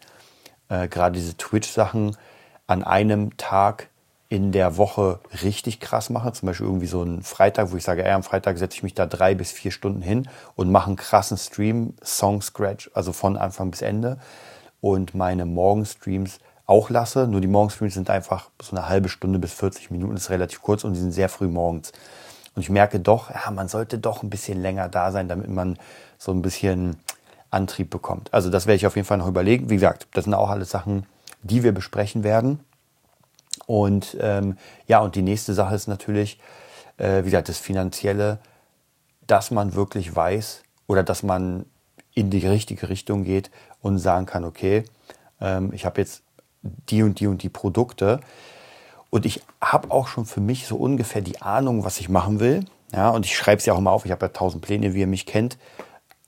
äh, 0.70 0.88
gerade 0.88 1.18
diese 1.18 1.36
Twitch-Sachen 1.36 2.16
an 2.66 2.82
einem 2.82 3.36
Tag 3.36 3.90
in 4.34 4.50
der 4.50 4.76
Woche 4.76 5.20
richtig 5.44 5.78
krass 5.78 6.10
mache, 6.10 6.32
zum 6.32 6.46
Beispiel 6.46 6.66
irgendwie 6.66 6.88
so 6.88 7.02
einen 7.02 7.22
Freitag, 7.22 7.70
wo 7.70 7.76
ich 7.76 7.84
sage, 7.84 8.04
ey, 8.04 8.10
am 8.10 8.24
Freitag 8.24 8.58
setze 8.58 8.76
ich 8.76 8.82
mich 8.82 8.92
da 8.92 9.06
drei 9.06 9.36
bis 9.36 9.52
vier 9.52 9.70
Stunden 9.70 10.02
hin 10.02 10.28
und 10.56 10.72
mache 10.72 10.88
einen 10.88 10.96
krassen 10.96 11.38
Stream, 11.38 11.94
Song 12.02 12.42
Scratch, 12.42 12.90
also 12.94 13.12
von 13.12 13.36
Anfang 13.36 13.70
bis 13.70 13.80
Ende 13.80 14.18
und 14.80 15.14
meine 15.14 15.46
Morgenstreams 15.46 16.40
auch 16.66 16.90
lasse. 16.90 17.28
Nur 17.28 17.40
die 17.40 17.46
Morgenstreams 17.46 17.94
sind 17.94 18.10
einfach 18.10 18.50
so 18.60 18.74
eine 18.76 18.88
halbe 18.88 19.08
Stunde 19.08 19.38
bis 19.38 19.52
40 19.52 19.92
Minuten, 19.92 20.16
ist 20.16 20.30
relativ 20.30 20.62
kurz 20.62 20.82
und 20.82 20.94
die 20.94 21.00
sind 21.00 21.12
sehr 21.12 21.28
früh 21.28 21.46
morgens. 21.46 21.92
Und 22.56 22.62
ich 22.62 22.70
merke 22.70 22.98
doch, 22.98 23.30
ja, 23.30 23.52
man 23.52 23.68
sollte 23.68 23.98
doch 23.98 24.24
ein 24.24 24.30
bisschen 24.30 24.60
länger 24.60 24.88
da 24.88 25.12
sein, 25.12 25.28
damit 25.28 25.48
man 25.48 25.78
so 26.18 26.32
ein 26.32 26.42
bisschen 26.42 26.96
Antrieb 27.50 27.88
bekommt. 27.88 28.34
Also 28.34 28.50
das 28.50 28.66
werde 28.66 28.76
ich 28.76 28.86
auf 28.88 28.96
jeden 28.96 29.06
Fall 29.06 29.18
noch 29.18 29.28
überlegen. 29.28 29.70
Wie 29.70 29.74
gesagt, 29.74 30.08
das 30.14 30.24
sind 30.24 30.34
auch 30.34 30.50
alles 30.50 30.70
Sachen, 30.70 31.06
die 31.44 31.62
wir 31.62 31.70
besprechen 31.70 32.24
werden. 32.24 32.58
Und 33.66 34.16
ähm, 34.20 34.56
ja, 34.86 35.00
und 35.00 35.14
die 35.14 35.22
nächste 35.22 35.54
Sache 35.54 35.74
ist 35.74 35.86
natürlich, 35.86 36.38
äh, 36.98 37.20
wie 37.20 37.26
gesagt, 37.26 37.48
das 37.48 37.58
Finanzielle, 37.58 38.38
dass 39.26 39.50
man 39.50 39.74
wirklich 39.74 40.14
weiß 40.14 40.62
oder 40.86 41.02
dass 41.02 41.22
man 41.22 41.64
in 42.12 42.30
die 42.30 42.46
richtige 42.46 42.88
Richtung 42.88 43.24
geht 43.24 43.50
und 43.80 43.98
sagen 43.98 44.26
kann, 44.26 44.44
okay, 44.44 44.84
ähm, 45.40 45.72
ich 45.72 45.84
habe 45.86 46.00
jetzt 46.00 46.22
die 46.62 47.02
und 47.02 47.20
die 47.20 47.26
und 47.26 47.42
die 47.42 47.48
Produkte 47.48 48.20
und 49.14 49.26
ich 49.26 49.42
habe 49.60 49.92
auch 49.92 50.08
schon 50.08 50.26
für 50.26 50.40
mich 50.40 50.66
so 50.66 50.76
ungefähr 50.76 51.22
die 51.22 51.40
Ahnung, 51.40 51.84
was 51.84 52.00
ich 52.00 52.08
machen 52.08 52.40
will. 52.40 52.64
Ja, 52.92 53.10
und 53.10 53.24
ich 53.24 53.36
schreibe 53.36 53.60
es 53.60 53.64
ja 53.64 53.72
auch 53.72 53.78
immer 53.78 53.92
auf. 53.92 54.04
Ich 54.04 54.10
habe 54.10 54.26
ja 54.26 54.28
tausend 54.30 54.60
Pläne, 54.60 54.92
wie 54.92 55.00
ihr 55.02 55.06
mich 55.06 55.24
kennt. 55.24 55.56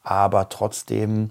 Aber 0.05 0.49
trotzdem, 0.49 1.31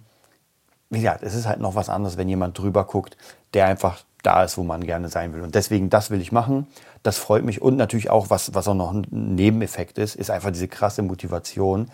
wie 0.89 1.00
gesagt, 1.00 1.24
es 1.24 1.33
ist 1.33 1.45
halt 1.47 1.62
noch 1.62 1.75
was 1.75 1.88
anderes, 1.88 2.17
wenn 2.17 2.27
jemand 2.27 2.57
drüber 2.57 2.83
guckt, 2.83 3.15
der 3.53 3.67
einfach 3.67 4.03
da 4.25 4.44
ist, 4.44 4.58
wo 4.58 4.63
man 4.63 4.84
gerne 4.86 5.10
sein 5.10 5.34
will. 5.34 5.41
Und 5.41 5.55
deswegen, 5.55 5.89
das 5.89 6.10
will 6.10 6.22
ich 6.22 6.32
machen. 6.32 6.67
Das 7.03 7.17
freut 7.17 7.44
mich. 7.44 7.62
Und 7.62 7.77
natürlich 7.77 8.10
auch, 8.10 8.29
was, 8.29 8.53
was 8.53 8.67
auch 8.67 8.74
noch 8.74 8.91
ein 8.91 9.05
Nebeneffekt 9.10 9.98
ist, 9.98 10.15
ist 10.15 10.32
einfach 10.32 10.51
diese 10.51 10.67
krasse 10.67 11.01
Motivation, 11.01 11.91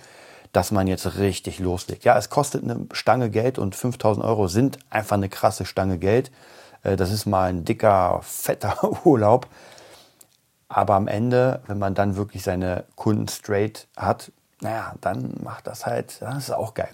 dass 0.54 0.72
man 0.72 0.88
jetzt 0.88 1.18
richtig 1.18 1.60
loslegt. 1.60 2.04
Ja, 2.04 2.18
es 2.18 2.30
kostet 2.30 2.64
eine 2.64 2.86
Stange 2.92 3.30
Geld 3.30 3.60
und 3.60 3.76
5000 3.76 4.26
Euro 4.26 4.48
sind 4.48 4.80
einfach 4.90 5.16
eine 5.16 5.30
krasse 5.30 5.66
Stange 5.66 5.98
Geld. 5.98 6.32
Äh, 6.84 6.96
das 6.96 7.12
ist 7.12 7.26
mal 7.26 7.50
ein 7.50 7.66
dicker, 7.66 8.20
fetter 8.24 8.78
Urlaub. 9.06 9.48
Aber 10.68 10.96
am 10.96 11.08
Ende, 11.08 11.62
wenn 11.68 11.80
man 11.80 11.96
dann 11.96 12.16
wirklich 12.16 12.44
seine 12.44 12.86
Kunden 12.96 13.28
straight 13.28 13.88
hat, 13.98 14.32
naja, 14.62 14.94
dann 15.02 15.34
macht 15.44 15.68
das 15.68 15.86
halt, 15.86 16.22
das 16.22 16.38
ist 16.38 16.52
auch 16.52 16.76
geil. 16.76 16.90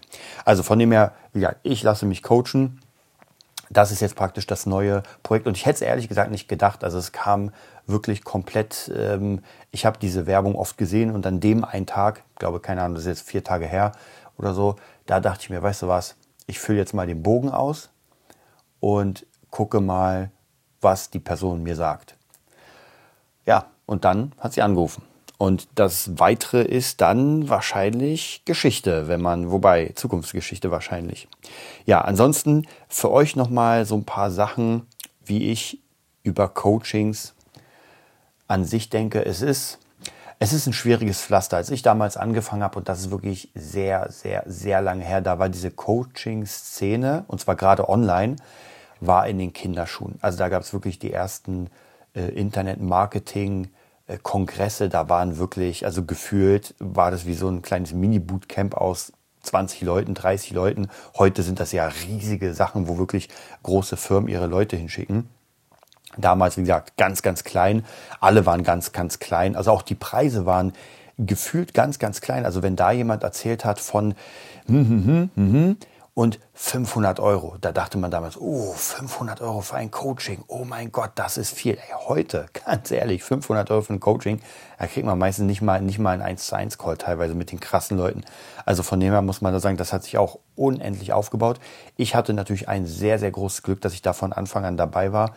Also 0.45 0.63
von 0.63 0.79
dem 0.79 0.91
her, 0.91 1.13
wie 1.33 1.41
gesagt, 1.41 1.59
ich 1.63 1.83
lasse 1.83 2.05
mich 2.05 2.23
coachen. 2.23 2.79
Das 3.69 3.91
ist 3.91 3.99
jetzt 3.99 4.15
praktisch 4.15 4.47
das 4.47 4.65
neue 4.65 5.03
Projekt. 5.23 5.47
Und 5.47 5.57
ich 5.57 5.65
hätte 5.65 5.75
es 5.75 5.81
ehrlich 5.81 6.07
gesagt 6.07 6.31
nicht 6.31 6.47
gedacht. 6.47 6.83
Also 6.83 6.97
es 6.97 7.11
kam 7.11 7.51
wirklich 7.85 8.23
komplett, 8.23 8.91
ähm, 8.95 9.41
ich 9.71 9.85
habe 9.85 9.97
diese 9.99 10.25
Werbung 10.25 10.55
oft 10.55 10.77
gesehen 10.77 11.11
und 11.11 11.25
an 11.25 11.39
dem 11.39 11.63
einen 11.63 11.85
Tag, 11.85 12.23
ich 12.33 12.39
glaube, 12.39 12.59
keine 12.59 12.81
Ahnung, 12.81 12.95
das 12.95 13.05
ist 13.05 13.19
jetzt 13.19 13.29
vier 13.29 13.43
Tage 13.43 13.65
her 13.65 13.93
oder 14.37 14.53
so, 14.53 14.75
da 15.05 15.19
dachte 15.19 15.41
ich 15.41 15.49
mir, 15.49 15.61
weißt 15.61 15.83
du 15.83 15.87
was, 15.87 16.15
ich 16.47 16.59
fülle 16.59 16.79
jetzt 16.79 16.93
mal 16.93 17.07
den 17.07 17.23
Bogen 17.23 17.49
aus 17.49 17.89
und 18.79 19.25
gucke 19.51 19.79
mal, 19.79 20.31
was 20.81 21.09
die 21.09 21.19
Person 21.19 21.63
mir 21.63 21.75
sagt. 21.75 22.15
Ja, 23.45 23.65
und 23.85 24.05
dann 24.05 24.33
hat 24.37 24.53
sie 24.53 24.61
angerufen. 24.61 25.03
Und 25.37 25.67
das 25.75 26.19
Weitere 26.19 26.63
ist 26.63 27.01
dann 27.01 27.47
wahrscheinlich 27.47 28.41
Geschichte, 28.45 29.07
wenn 29.07 29.21
man, 29.21 29.51
wobei 29.51 29.91
Zukunftsgeschichte 29.93 30.71
wahrscheinlich. 30.71 31.27
Ja, 31.85 32.01
ansonsten 32.01 32.65
für 32.87 33.11
euch 33.11 33.35
nochmal 33.35 33.85
so 33.85 33.95
ein 33.95 34.05
paar 34.05 34.31
Sachen, 34.31 34.87
wie 35.23 35.51
ich 35.51 35.79
über 36.23 36.47
Coachings 36.49 37.35
an 38.47 38.65
sich 38.65 38.89
denke. 38.89 39.23
Es 39.23 39.43
ist, 39.43 39.77
es 40.39 40.53
ist 40.53 40.65
ein 40.65 40.73
schwieriges 40.73 41.21
Pflaster. 41.21 41.57
Als 41.57 41.69
ich 41.69 41.83
damals 41.83 42.17
angefangen 42.17 42.63
habe, 42.63 42.79
und 42.79 42.89
das 42.89 43.01
ist 43.01 43.11
wirklich 43.11 43.51
sehr, 43.53 44.11
sehr, 44.11 44.43
sehr 44.47 44.81
lange 44.81 45.05
her, 45.05 45.21
da 45.21 45.37
war 45.37 45.49
diese 45.49 45.69
Coaching-Szene, 45.69 47.25
und 47.27 47.41
zwar 47.41 47.55
gerade 47.55 47.87
online, 47.87 48.37
war 49.01 49.27
in 49.27 49.37
den 49.37 49.53
Kinderschuhen. 49.53 50.17
Also 50.21 50.39
da 50.39 50.49
gab 50.49 50.63
es 50.63 50.73
wirklich 50.73 50.97
die 50.97 51.13
ersten 51.13 51.69
äh, 52.15 52.21
Internet-Marketing- 52.29 53.69
Kongresse, 54.23 54.87
da 54.87 55.09
waren 55.09 55.37
wirklich, 55.37 55.85
also 55.85 56.03
gefühlt 56.03 56.73
war 56.79 57.11
das 57.11 57.25
wie 57.25 57.33
so 57.33 57.49
ein 57.49 57.61
kleines 57.61 57.93
Mini-Bootcamp 57.93 58.75
aus 58.75 59.11
20 59.43 59.81
Leuten, 59.81 60.13
30 60.13 60.51
Leuten. 60.51 60.87
Heute 61.17 61.43
sind 61.43 61.59
das 61.59 61.71
ja 61.73 61.87
riesige 62.07 62.53
Sachen, 62.53 62.87
wo 62.87 62.97
wirklich 62.97 63.27
große 63.63 63.97
Firmen 63.97 64.29
ihre 64.29 64.47
Leute 64.47 64.77
hinschicken. 64.77 65.29
Damals, 66.17 66.57
wie 66.57 66.61
gesagt, 66.61 66.95
ganz, 66.97 67.21
ganz 67.21 67.43
klein. 67.43 67.85
Alle 68.19 68.45
waren 68.45 68.63
ganz, 68.63 68.91
ganz 68.91 69.19
klein. 69.19 69.55
Also 69.55 69.71
auch 69.71 69.81
die 69.81 69.95
Preise 69.95 70.45
waren 70.45 70.73
gefühlt 71.17 71.73
ganz, 71.73 71.99
ganz 71.99 72.21
klein. 72.21 72.45
Also 72.45 72.63
wenn 72.63 72.75
da 72.75 72.91
jemand 72.91 73.23
erzählt 73.23 73.65
hat 73.65 73.79
von, 73.79 74.15
hm, 74.67 74.89
hm, 74.89 75.05
hm, 75.05 75.29
hm, 75.35 75.53
hm 75.53 75.77
und 76.17 76.39
500 76.55 77.19
Euro. 77.19 77.57
Da 77.61 77.71
dachte 77.71 77.99
man 77.99 78.09
damals, 78.09 78.41
oh, 78.41 78.73
500 78.73 79.39
Euro 79.39 79.61
für 79.61 79.75
ein 79.75 79.91
Coaching. 79.91 80.43
Oh 80.47 80.65
mein 80.65 80.91
Gott, 80.91 81.11
das 81.13 81.37
ist 81.37 81.53
viel. 81.53 81.75
Ey, 81.75 81.93
heute, 82.07 82.47
ganz 82.65 82.89
ehrlich, 82.89 83.21
500 83.23 83.69
Euro 83.69 83.83
für 83.83 83.93
ein 83.93 83.99
Coaching, 83.99 84.41
da 84.79 84.87
kriegt 84.87 85.05
man 85.05 85.19
meistens 85.19 85.45
nicht 85.45 85.61
mal, 85.61 85.79
nicht 85.79 85.99
mal 85.99 86.13
einen 86.13 86.23
1 86.23 86.47
zu 86.47 86.55
1 86.55 86.79
Call 86.79 86.97
teilweise 86.97 87.35
mit 87.35 87.51
den 87.51 87.59
krassen 87.59 87.99
Leuten. 87.99 88.23
Also 88.65 88.81
von 88.81 88.99
dem 88.99 89.11
her 89.11 89.21
muss 89.21 89.41
man 89.41 89.53
da 89.53 89.59
sagen, 89.59 89.77
das 89.77 89.93
hat 89.93 90.05
sich 90.05 90.17
auch 90.17 90.39
unendlich 90.55 91.13
aufgebaut. 91.13 91.59
Ich 91.97 92.15
hatte 92.15 92.33
natürlich 92.33 92.67
ein 92.67 92.87
sehr, 92.87 93.19
sehr 93.19 93.29
großes 93.29 93.61
Glück, 93.61 93.81
dass 93.81 93.93
ich 93.93 94.01
da 94.01 94.13
von 94.13 94.33
Anfang 94.33 94.65
an 94.65 94.75
dabei 94.75 95.13
war 95.13 95.35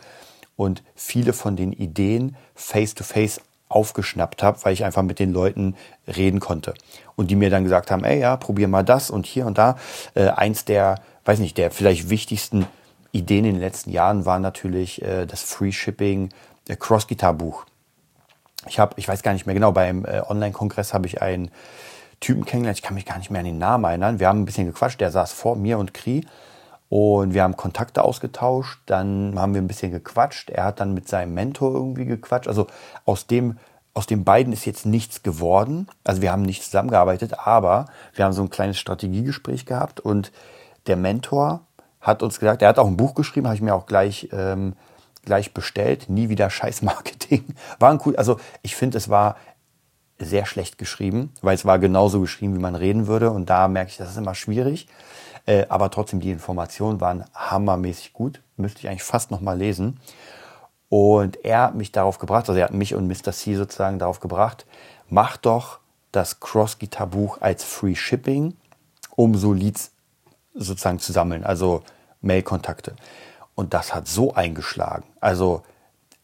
und 0.55 0.81
viele 0.95 1.33
von 1.33 1.55
den 1.55 1.73
Ideen 1.73 2.35
face 2.55 2.95
to 2.95 3.03
face 3.03 3.39
aufgeschnappt 3.71 4.43
habe, 4.43 4.59
weil 4.63 4.73
ich 4.73 4.83
einfach 4.83 5.03
mit 5.03 5.19
den 5.19 5.31
Leuten 5.33 5.75
reden 6.07 6.39
konnte. 6.39 6.73
Und 7.15 7.31
die 7.31 7.35
mir 7.35 7.49
dann 7.49 7.63
gesagt 7.63 7.91
haben, 7.91 8.03
ey 8.03 8.19
ja, 8.19 8.35
probier 8.37 8.67
mal 8.67 8.83
das 8.83 9.09
und 9.09 9.25
hier 9.25 9.45
und 9.45 9.57
da. 9.57 9.77
Äh, 10.13 10.27
eins 10.29 10.65
der, 10.65 11.01
weiß 11.25 11.39
nicht, 11.39 11.57
der 11.57 11.71
vielleicht 11.71 12.09
wichtigsten 12.09 12.67
Ideen 13.11 13.45
in 13.45 13.55
den 13.55 13.61
letzten 13.61 13.91
Jahren 13.91 14.25
war 14.25 14.39
natürlich 14.39 15.01
äh, 15.01 15.25
das 15.25 15.41
Free 15.41 15.71
Shipping 15.71 16.29
äh, 16.67 16.75
Cross 16.75 17.07
Guitar 17.07 17.33
Buch. 17.33 17.65
Ich 18.67 18.79
habe, 18.79 18.93
ich 18.97 19.07
weiß 19.07 19.23
gar 19.23 19.33
nicht 19.33 19.45
mehr 19.45 19.55
genau, 19.55 19.71
beim 19.71 20.05
äh, 20.05 20.21
Online-Kongress 20.27 20.93
habe 20.93 21.07
ich 21.07 21.21
einen 21.21 21.49
Typen 22.19 22.45
kennengelernt, 22.45 22.77
ich 22.77 22.83
kann 22.83 22.93
mich 22.93 23.05
gar 23.05 23.17
nicht 23.17 23.31
mehr 23.31 23.39
an 23.39 23.45
den 23.45 23.57
Namen 23.57 23.83
erinnern. 23.83 24.19
Wir 24.19 24.27
haben 24.27 24.41
ein 24.41 24.45
bisschen 24.45 24.67
gequatscht, 24.67 25.01
der 25.01 25.09
saß 25.09 25.31
vor 25.31 25.55
mir 25.55 25.79
und 25.79 25.93
Kri 25.93 26.25
und 26.91 27.33
wir 27.33 27.43
haben 27.43 27.55
Kontakte 27.55 28.03
ausgetauscht, 28.03 28.81
dann 28.85 29.39
haben 29.39 29.53
wir 29.53 29.61
ein 29.61 29.67
bisschen 29.69 29.93
gequatscht. 29.93 30.49
Er 30.49 30.65
hat 30.65 30.81
dann 30.81 30.93
mit 30.93 31.07
seinem 31.07 31.33
Mentor 31.33 31.73
irgendwie 31.73 32.03
gequatscht. 32.03 32.49
Also 32.49 32.67
aus 33.05 33.27
dem, 33.27 33.57
aus 33.93 34.07
den 34.07 34.25
beiden 34.25 34.51
ist 34.51 34.65
jetzt 34.65 34.85
nichts 34.85 35.23
geworden. 35.23 35.87
Also 36.03 36.21
wir 36.21 36.33
haben 36.33 36.41
nicht 36.41 36.63
zusammengearbeitet, 36.63 37.39
aber 37.45 37.85
wir 38.13 38.25
haben 38.25 38.33
so 38.33 38.41
ein 38.41 38.49
kleines 38.49 38.77
Strategiegespräch 38.77 39.65
gehabt 39.65 40.01
und 40.01 40.33
der 40.85 40.97
Mentor 40.97 41.61
hat 42.01 42.23
uns 42.23 42.41
gesagt, 42.41 42.61
er 42.61 42.67
hat 42.67 42.77
auch 42.77 42.87
ein 42.87 42.97
Buch 42.97 43.15
geschrieben, 43.15 43.47
habe 43.47 43.55
ich 43.55 43.61
mir 43.61 43.73
auch 43.73 43.85
gleich, 43.85 44.27
ähm, 44.33 44.73
gleich 45.23 45.53
bestellt. 45.53 46.09
Nie 46.09 46.27
wieder 46.27 46.49
Scheißmarketing. 46.49 47.55
War 47.79 47.91
ein 47.91 48.01
cool, 48.05 48.17
also 48.17 48.35
ich 48.63 48.75
finde, 48.75 48.97
es 48.97 49.07
war 49.07 49.37
sehr 50.19 50.45
schlecht 50.45 50.77
geschrieben, 50.77 51.31
weil 51.41 51.55
es 51.55 51.63
war 51.63 51.79
genauso 51.79 52.19
geschrieben, 52.19 52.53
wie 52.53 52.61
man 52.61 52.75
reden 52.75 53.07
würde. 53.07 53.31
Und 53.31 53.49
da 53.49 53.69
merke 53.69 53.91
ich, 53.91 53.97
das 53.97 54.09
ist 54.09 54.17
immer 54.17 54.35
schwierig. 54.35 54.87
Äh, 55.45 55.65
aber 55.69 55.89
trotzdem, 55.89 56.19
die 56.19 56.31
Informationen 56.31 57.01
waren 57.01 57.25
hammermäßig 57.33 58.13
gut. 58.13 58.41
Müsste 58.57 58.79
ich 58.79 58.87
eigentlich 58.87 59.03
fast 59.03 59.31
nochmal 59.31 59.57
lesen. 59.57 59.99
Und 60.89 61.43
er 61.45 61.61
hat 61.61 61.75
mich 61.75 61.91
darauf 61.91 62.19
gebracht, 62.19 62.49
also 62.49 62.59
er 62.59 62.65
hat 62.65 62.73
mich 62.73 62.95
und 62.95 63.07
Mr. 63.07 63.31
C 63.31 63.55
sozusagen 63.55 63.97
darauf 63.97 64.19
gebracht, 64.19 64.65
mach 65.07 65.37
doch 65.37 65.79
das 66.11 66.41
Cross-Guitar-Buch 66.41 67.37
als 67.39 67.63
Free 67.63 67.95
Shipping, 67.95 68.57
um 69.15 69.35
so 69.35 69.53
Leads 69.53 69.91
sozusagen 70.53 70.99
zu 70.99 71.13
sammeln, 71.13 71.45
also 71.45 71.83
Mail-Kontakte. 72.19 72.95
Und 73.55 73.73
das 73.73 73.95
hat 73.95 74.09
so 74.09 74.33
eingeschlagen. 74.33 75.05
Also 75.21 75.63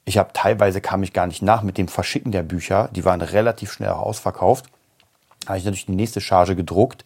ich 0.03 0.17
habe 0.17 0.31
teilweise 0.33 0.81
kam 0.81 1.03
ich 1.03 1.13
gar 1.13 1.27
nicht 1.27 1.41
nach 1.41 1.61
mit 1.61 1.77
dem 1.77 1.87
Verschicken 1.87 2.31
der 2.31 2.43
Bücher. 2.43 2.89
Die 2.93 3.05
waren 3.05 3.21
relativ 3.21 3.71
schnell 3.71 3.89
ausverkauft. 3.89 4.65
Da 5.41 5.49
habe 5.49 5.59
ich 5.59 5.65
natürlich 5.65 5.85
die 5.85 5.95
nächste 5.95 6.21
Charge 6.21 6.55
gedruckt. 6.55 7.05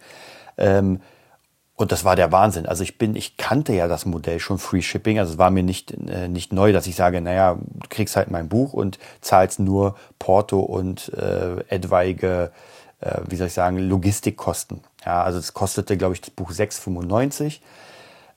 Ähm, 0.57 1.01
und 1.75 1.91
das 1.91 2.03
war 2.03 2.15
der 2.15 2.31
Wahnsinn. 2.31 2.65
Also 2.65 2.83
ich 2.83 2.97
bin, 2.97 3.15
ich 3.15 3.37
kannte 3.37 3.73
ja 3.73 3.87
das 3.87 4.05
Modell 4.05 4.39
schon 4.39 4.59
Free 4.59 4.81
Shipping. 4.81 5.17
Also 5.17 5.33
es 5.33 5.37
war 5.37 5.49
mir 5.49 5.63
nicht, 5.63 5.91
äh, 5.91 6.27
nicht 6.27 6.53
neu, 6.53 6.73
dass 6.73 6.85
ich 6.87 6.95
sage, 6.95 7.21
naja, 7.21 7.57
du 7.59 7.89
kriegst 7.89 8.15
halt 8.15 8.29
mein 8.29 8.49
Buch 8.49 8.73
und 8.73 8.99
zahlst 9.21 9.59
nur 9.59 9.95
Porto 10.19 10.59
und 10.59 11.11
äh, 11.13 11.61
etwaige, 11.69 12.51
äh, 12.99 13.21
wie 13.27 13.35
soll 13.35 13.47
ich 13.47 13.53
sagen, 13.53 13.77
Logistikkosten. 13.77 14.81
Ja, 15.05 15.23
also 15.23 15.39
es 15.39 15.53
kostete, 15.53 15.97
glaube 15.97 16.13
ich, 16.13 16.21
das 16.21 16.29
Buch 16.29 16.51
6,95. 16.51 17.61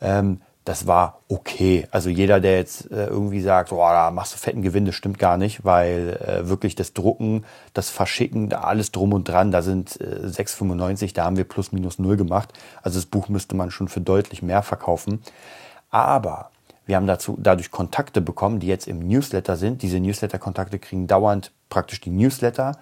Ähm, 0.00 0.40
das 0.64 0.86
war 0.86 1.20
okay. 1.28 1.86
Also 1.90 2.08
jeder, 2.08 2.40
der 2.40 2.56
jetzt 2.56 2.90
äh, 2.90 3.06
irgendwie 3.06 3.42
sagt, 3.42 3.70
oh, 3.70 3.76
da 3.76 4.10
machst 4.10 4.32
du 4.32 4.38
fetten 4.38 4.62
Gewinn, 4.62 4.86
das 4.86 4.94
stimmt 4.94 5.18
gar 5.18 5.36
nicht, 5.36 5.64
weil 5.64 6.18
äh, 6.26 6.48
wirklich 6.48 6.74
das 6.74 6.94
Drucken, 6.94 7.44
das 7.74 7.90
Verschicken, 7.90 8.48
da 8.48 8.62
alles 8.62 8.90
drum 8.90 9.12
und 9.12 9.28
dran, 9.28 9.50
da 9.50 9.60
sind 9.60 10.00
äh, 10.00 10.26
6,95, 10.26 11.12
da 11.14 11.24
haben 11.24 11.36
wir 11.36 11.44
plus 11.44 11.72
minus 11.72 11.98
null 11.98 12.16
gemacht. 12.16 12.52
Also 12.82 12.98
das 12.98 13.06
Buch 13.06 13.28
müsste 13.28 13.56
man 13.56 13.70
schon 13.70 13.88
für 13.88 14.00
deutlich 14.00 14.42
mehr 14.42 14.62
verkaufen. 14.62 15.22
Aber 15.90 16.50
wir 16.86 16.96
haben 16.96 17.06
dazu 17.06 17.36
dadurch 17.38 17.70
Kontakte 17.70 18.22
bekommen, 18.22 18.58
die 18.58 18.66
jetzt 18.66 18.88
im 18.88 19.00
Newsletter 19.06 19.56
sind. 19.56 19.82
Diese 19.82 20.00
Newsletter-Kontakte 20.00 20.78
kriegen 20.78 21.06
dauernd 21.06 21.52
praktisch 21.68 22.00
die 22.00 22.10
Newsletter. 22.10 22.78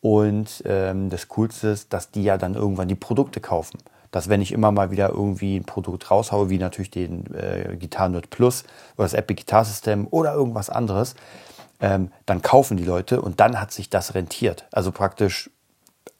Und 0.00 0.62
ähm, 0.66 1.08
das 1.08 1.28
Coolste 1.28 1.68
ist, 1.68 1.92
dass 1.92 2.10
die 2.10 2.24
ja 2.24 2.36
dann 2.36 2.54
irgendwann 2.54 2.88
die 2.88 2.96
Produkte 2.96 3.40
kaufen 3.40 3.78
dass 4.12 4.28
wenn 4.28 4.40
ich 4.40 4.52
immer 4.52 4.70
mal 4.70 4.92
wieder 4.92 5.08
irgendwie 5.08 5.56
ein 5.56 5.64
Produkt 5.64 6.10
raushaue, 6.10 6.48
wie 6.48 6.58
natürlich 6.58 6.90
den 6.90 7.26
äh, 7.34 7.76
Guitar 7.76 8.08
Nerd 8.08 8.30
Plus 8.30 8.62
oder 8.96 9.04
das 9.04 9.14
Epic 9.14 9.42
Guitar 9.42 9.64
System 9.64 10.06
oder 10.10 10.34
irgendwas 10.34 10.70
anderes, 10.70 11.16
ähm, 11.80 12.12
dann 12.26 12.40
kaufen 12.42 12.76
die 12.76 12.84
Leute 12.84 13.20
und 13.20 13.40
dann 13.40 13.60
hat 13.60 13.72
sich 13.72 13.90
das 13.90 14.14
rentiert. 14.14 14.66
Also 14.70 14.92
praktisch 14.92 15.50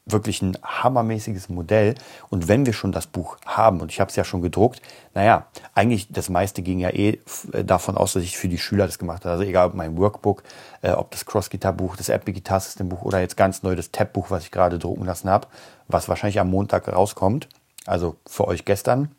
wirklich 0.04 0.42
ein 0.42 0.58
hammermäßiges 0.62 1.48
Modell. 1.48 1.94
Und 2.28 2.48
wenn 2.48 2.66
wir 2.66 2.72
schon 2.72 2.92
das 2.92 3.06
Buch 3.06 3.36
haben, 3.46 3.80
und 3.80 3.92
ich 3.92 4.00
habe 4.00 4.10
es 4.10 4.16
ja 4.16 4.24
schon 4.24 4.42
gedruckt, 4.42 4.82
naja, 5.14 5.46
eigentlich 5.74 6.08
das 6.10 6.28
meiste 6.28 6.62
ging 6.62 6.80
ja 6.80 6.90
eh 6.90 7.20
äh, 7.52 7.64
davon 7.64 7.96
aus, 7.96 8.14
dass 8.14 8.22
ich 8.22 8.36
für 8.36 8.48
die 8.48 8.58
Schüler 8.58 8.86
das 8.86 8.98
gemacht 8.98 9.24
habe. 9.24 9.32
Also 9.32 9.44
egal 9.44 9.68
ob 9.68 9.74
mein 9.74 9.96
Workbook, 9.96 10.42
äh, 10.82 10.90
ob 10.90 11.10
das 11.12 11.24
Cross-Guitar-Buch, 11.24 11.96
das 11.96 12.08
Epic 12.08 12.32
Guitar 12.32 12.60
System 12.60 12.88
Buch 12.88 13.02
oder 13.02 13.20
jetzt 13.20 13.36
ganz 13.36 13.62
neu 13.62 13.76
das 13.76 13.92
Tab-Buch, 13.92 14.30
was 14.30 14.44
ich 14.44 14.50
gerade 14.50 14.78
drucken 14.78 15.04
lassen 15.04 15.30
habe, 15.30 15.46
was 15.86 16.08
wahrscheinlich 16.08 16.40
am 16.40 16.50
Montag 16.50 16.88
rauskommt, 16.88 17.48
also 17.86 18.16
für 18.26 18.46
euch 18.46 18.64
gestern. 18.64 19.14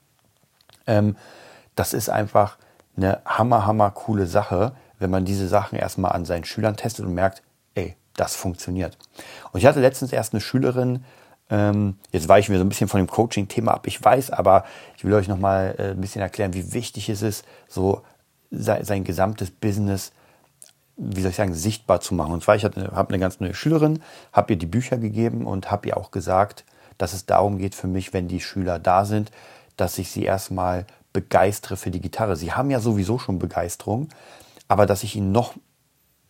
Ähm, 0.87 1.15
das 1.75 1.93
ist 1.93 2.09
einfach 2.09 2.57
eine 2.95 3.21
hammer, 3.25 3.65
hammer 3.65 3.91
coole 3.91 4.27
Sache, 4.27 4.73
wenn 4.99 5.09
man 5.09 5.25
diese 5.25 5.47
Sachen 5.47 5.77
erstmal 5.77 6.11
an 6.11 6.25
seinen 6.25 6.45
Schülern 6.45 6.77
testet 6.77 7.05
und 7.05 7.13
merkt, 7.13 7.41
ey, 7.75 7.95
das 8.15 8.35
funktioniert. 8.35 8.97
Und 9.51 9.59
ich 9.59 9.65
hatte 9.65 9.79
letztens 9.79 10.13
erst 10.13 10.33
eine 10.33 10.41
Schülerin, 10.41 11.03
ähm, 11.49 11.97
jetzt 12.11 12.29
weichen 12.29 12.51
wir 12.51 12.59
so 12.59 12.65
ein 12.65 12.69
bisschen 12.69 12.87
von 12.87 12.99
dem 12.99 13.07
Coaching-Thema 13.07 13.73
ab, 13.73 13.87
ich 13.87 14.03
weiß, 14.03 14.31
aber 14.31 14.63
ich 14.97 15.03
will 15.03 15.13
euch 15.13 15.27
nochmal 15.27 15.75
äh, 15.77 15.91
ein 15.91 16.01
bisschen 16.01 16.21
erklären, 16.21 16.53
wie 16.53 16.73
wichtig 16.73 17.09
es 17.09 17.21
ist, 17.21 17.45
so 17.67 18.01
sein, 18.49 18.85
sein 18.85 19.03
gesamtes 19.03 19.51
Business, 19.51 20.13
wie 20.95 21.21
soll 21.21 21.31
ich 21.31 21.35
sagen, 21.35 21.53
sichtbar 21.53 22.01
zu 22.01 22.13
machen. 22.13 22.33
Und 22.33 22.43
zwar, 22.43 22.55
ich 22.55 22.63
habe 22.63 23.09
eine 23.09 23.19
ganz 23.19 23.39
neue 23.39 23.55
Schülerin, 23.55 24.01
habe 24.31 24.53
ihr 24.53 24.59
die 24.59 24.67
Bücher 24.67 24.97
gegeben 24.97 25.45
und 25.45 25.71
habe 25.71 25.89
ihr 25.89 25.97
auch 25.97 26.11
gesagt, 26.11 26.63
dass 26.97 27.13
es 27.13 27.25
darum 27.25 27.57
geht 27.57 27.75
für 27.75 27.87
mich, 27.87 28.13
wenn 28.13 28.27
die 28.27 28.41
Schüler 28.41 28.79
da 28.79 29.05
sind, 29.05 29.31
dass 29.77 29.97
ich 29.97 30.11
sie 30.11 30.23
erstmal 30.23 30.85
begeistere 31.11 31.77
für 31.77 31.91
die 31.91 32.01
Gitarre. 32.01 32.35
Sie 32.35 32.53
haben 32.53 32.71
ja 32.71 32.79
sowieso 32.79 33.19
schon 33.19 33.39
Begeisterung, 33.39 34.09
aber 34.67 34.85
dass 34.85 35.03
ich 35.03 35.15
ihnen 35.15 35.31
noch 35.31 35.53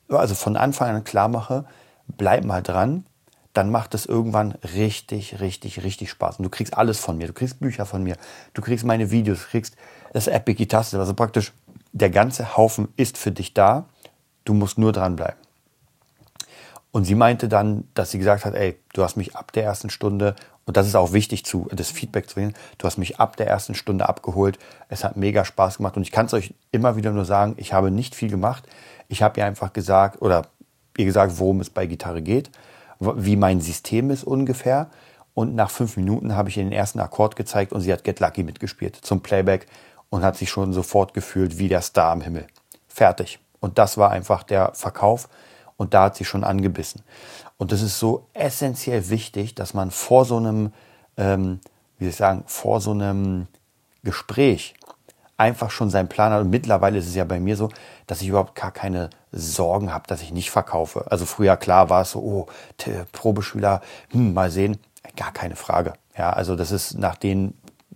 also 0.10 0.36
von 0.36 0.58
Anfang 0.58 0.96
an 0.96 1.04
klar 1.04 1.28
mache, 1.28 1.66
bleib 2.08 2.44
mal 2.44 2.62
dran, 2.62 3.06
dann 3.54 3.70
macht 3.70 3.94
es 3.94 4.06
irgendwann 4.06 4.54
richtig, 4.76 5.40
richtig, 5.40 5.84
richtig 5.84 6.10
Spaß. 6.10 6.40
Und 6.40 6.44
du 6.44 6.50
kriegst 6.50 6.76
alles 6.76 7.00
von 7.00 7.18
mir. 7.18 7.28
Du 7.28 7.34
kriegst 7.34 7.60
Bücher 7.60 7.86
von 7.86 8.04
mir. 8.04 8.18
Du 8.54 8.62
kriegst 8.62 8.84
meine 8.84 9.12
Videos, 9.12 9.42
du 9.44 9.48
kriegst 9.48 9.76
das 10.12 10.28
Epic 10.28 10.58
Guitar 10.58 10.80
Also 10.80 11.14
praktisch 11.14 11.54
der 11.92 12.10
ganze 12.10 12.58
Haufen 12.58 12.88
ist 12.98 13.18
für 13.18 13.32
dich 13.32 13.54
da. 13.54 13.86
Du 14.44 14.54
musst 14.54 14.78
nur 14.80 14.92
dranbleiben. 14.92 15.38
Und 16.92 17.06
sie 17.06 17.16
meinte 17.16 17.48
dann, 17.48 17.88
dass 17.94 18.12
sie 18.12 18.20
gesagt 18.20 18.46
hat, 18.46 18.56
ey, 18.56 18.80
du 18.94 19.04
hast 19.04 19.18
mich 19.18 19.36
ab 19.36 19.52
der 19.52 19.64
ersten 19.64 19.90
Stunde, 19.90 20.36
und 20.66 20.78
das 20.78 20.88
ist 20.88 20.96
auch 20.96 21.12
wichtig, 21.12 21.46
zu, 21.46 21.68
das 21.72 21.92
Feedback 21.92 22.30
zu 22.30 22.36
bringen, 22.36 22.54
du 22.78 22.86
hast 22.86 22.98
mich 22.98 23.20
ab 23.20 23.36
der 23.36 23.48
ersten 23.48 23.76
Stunde 23.76 24.08
abgeholt. 24.08 24.58
Es 24.88 25.04
hat 25.04 25.18
mega 25.18 25.44
Spaß 25.44 25.78
gemacht. 25.78 25.98
Und 25.98 26.04
ich 26.04 26.12
kann 26.12 26.28
es 26.28 26.34
euch 26.34 26.54
immer 26.72 26.96
wieder 26.96 27.12
nur 27.12 27.26
sagen, 27.26 27.56
ich 27.58 27.74
habe 27.74 27.92
nicht 27.92 28.16
viel 28.16 28.30
gemacht. 28.30 28.64
Ich 29.10 29.22
habe 29.22 29.40
ihr 29.40 29.46
einfach 29.46 29.74
gesagt 29.74 30.22
oder 30.22 30.48
ihr 30.98 31.06
gesagt, 31.06 31.38
worum 31.38 31.60
es 31.60 31.70
bei 31.70 31.86
Gitarre 31.86 32.22
geht, 32.22 32.50
wie 33.00 33.36
mein 33.36 33.60
System 33.60 34.10
ist 34.10 34.24
ungefähr. 34.24 34.90
Und 35.34 35.56
nach 35.56 35.72
fünf 35.72 35.98
Minuten 35.98 36.36
habe 36.36 36.50
ich 36.50 36.58
ihr 36.58 36.64
den 36.64 36.72
ersten 36.72 37.00
Akkord 37.00 37.36
gezeigt 37.36 37.74
und 37.74 37.82
sie 37.82 37.92
hat 37.92 38.04
Get 38.04 38.20
Lucky 38.20 38.44
mitgespielt 38.44 38.96
zum 38.96 39.22
Playback 39.22 39.66
und 40.10 40.24
hat 40.24 40.38
sich 40.38 40.50
schon 40.50 40.72
sofort 40.74 41.14
gefühlt 41.14 41.58
wie 41.58 41.68
der 41.68 41.82
Star 41.82 42.12
am 42.12 42.22
Himmel. 42.22 42.46
Fertig. 42.88 43.40
Und 43.60 43.78
das 43.80 43.98
war 43.98 44.12
einfach 44.12 44.44
der 44.44 44.72
Verkauf 44.76 45.28
und 45.84 45.94
da 45.94 46.04
hat 46.04 46.16
sie 46.16 46.26
schon 46.26 46.44
angebissen. 46.44 47.04
Und 47.58 47.72
das 47.72 47.82
ist 47.82 48.00
so 48.00 48.28
essentiell 48.34 49.10
wichtig, 49.10 49.54
dass 49.54 49.74
man 49.74 49.92
vor 49.92 50.26
so 50.26 50.38
einem, 50.38 50.74
ähm, 51.18 51.60
wie 51.98 52.06
soll 52.06 52.10
ich 52.10 52.16
sagen, 52.16 52.44
vor 52.48 52.82
so 52.82 52.92
einem 52.92 53.48
Gespräch 54.04 54.74
einfach 55.38 55.72
schon 55.72 55.90
seinen 55.90 56.10
Plan 56.10 56.32
hat. 56.32 56.42
Und 56.42 56.50
mittlerweile 56.50 56.98
ist 56.98 57.08
es 57.08 57.16
ja 57.16 57.26
bei 57.26 57.40
mir 57.40 57.58
so, 57.58 57.70
dass 58.08 58.22
ich 58.22 58.30
überhaupt 58.30 58.56
gar 58.56 58.72
keine 58.72 59.10
Sorgen 59.32 59.94
habe, 59.94 60.08
dass 60.08 60.22
ich 60.22 60.32
nicht 60.32 60.52
verkaufe. 60.52 61.06
Also 61.12 61.26
früher 61.26 61.58
klar 61.58 61.90
war 61.90 62.02
es 62.02 62.12
so, 62.12 62.20
oh, 62.20 62.48
Probeschüler, 63.12 63.82
hm, 64.12 64.34
mal 64.34 64.50
sehen, 64.50 64.80
gar 65.16 65.32
keine 65.34 65.56
Frage. 65.56 65.94
Ja, 66.18 66.32
also 66.32 66.56
das 66.56 66.72
ist 66.72 66.98
nach 66.98 67.16
den 67.16 67.56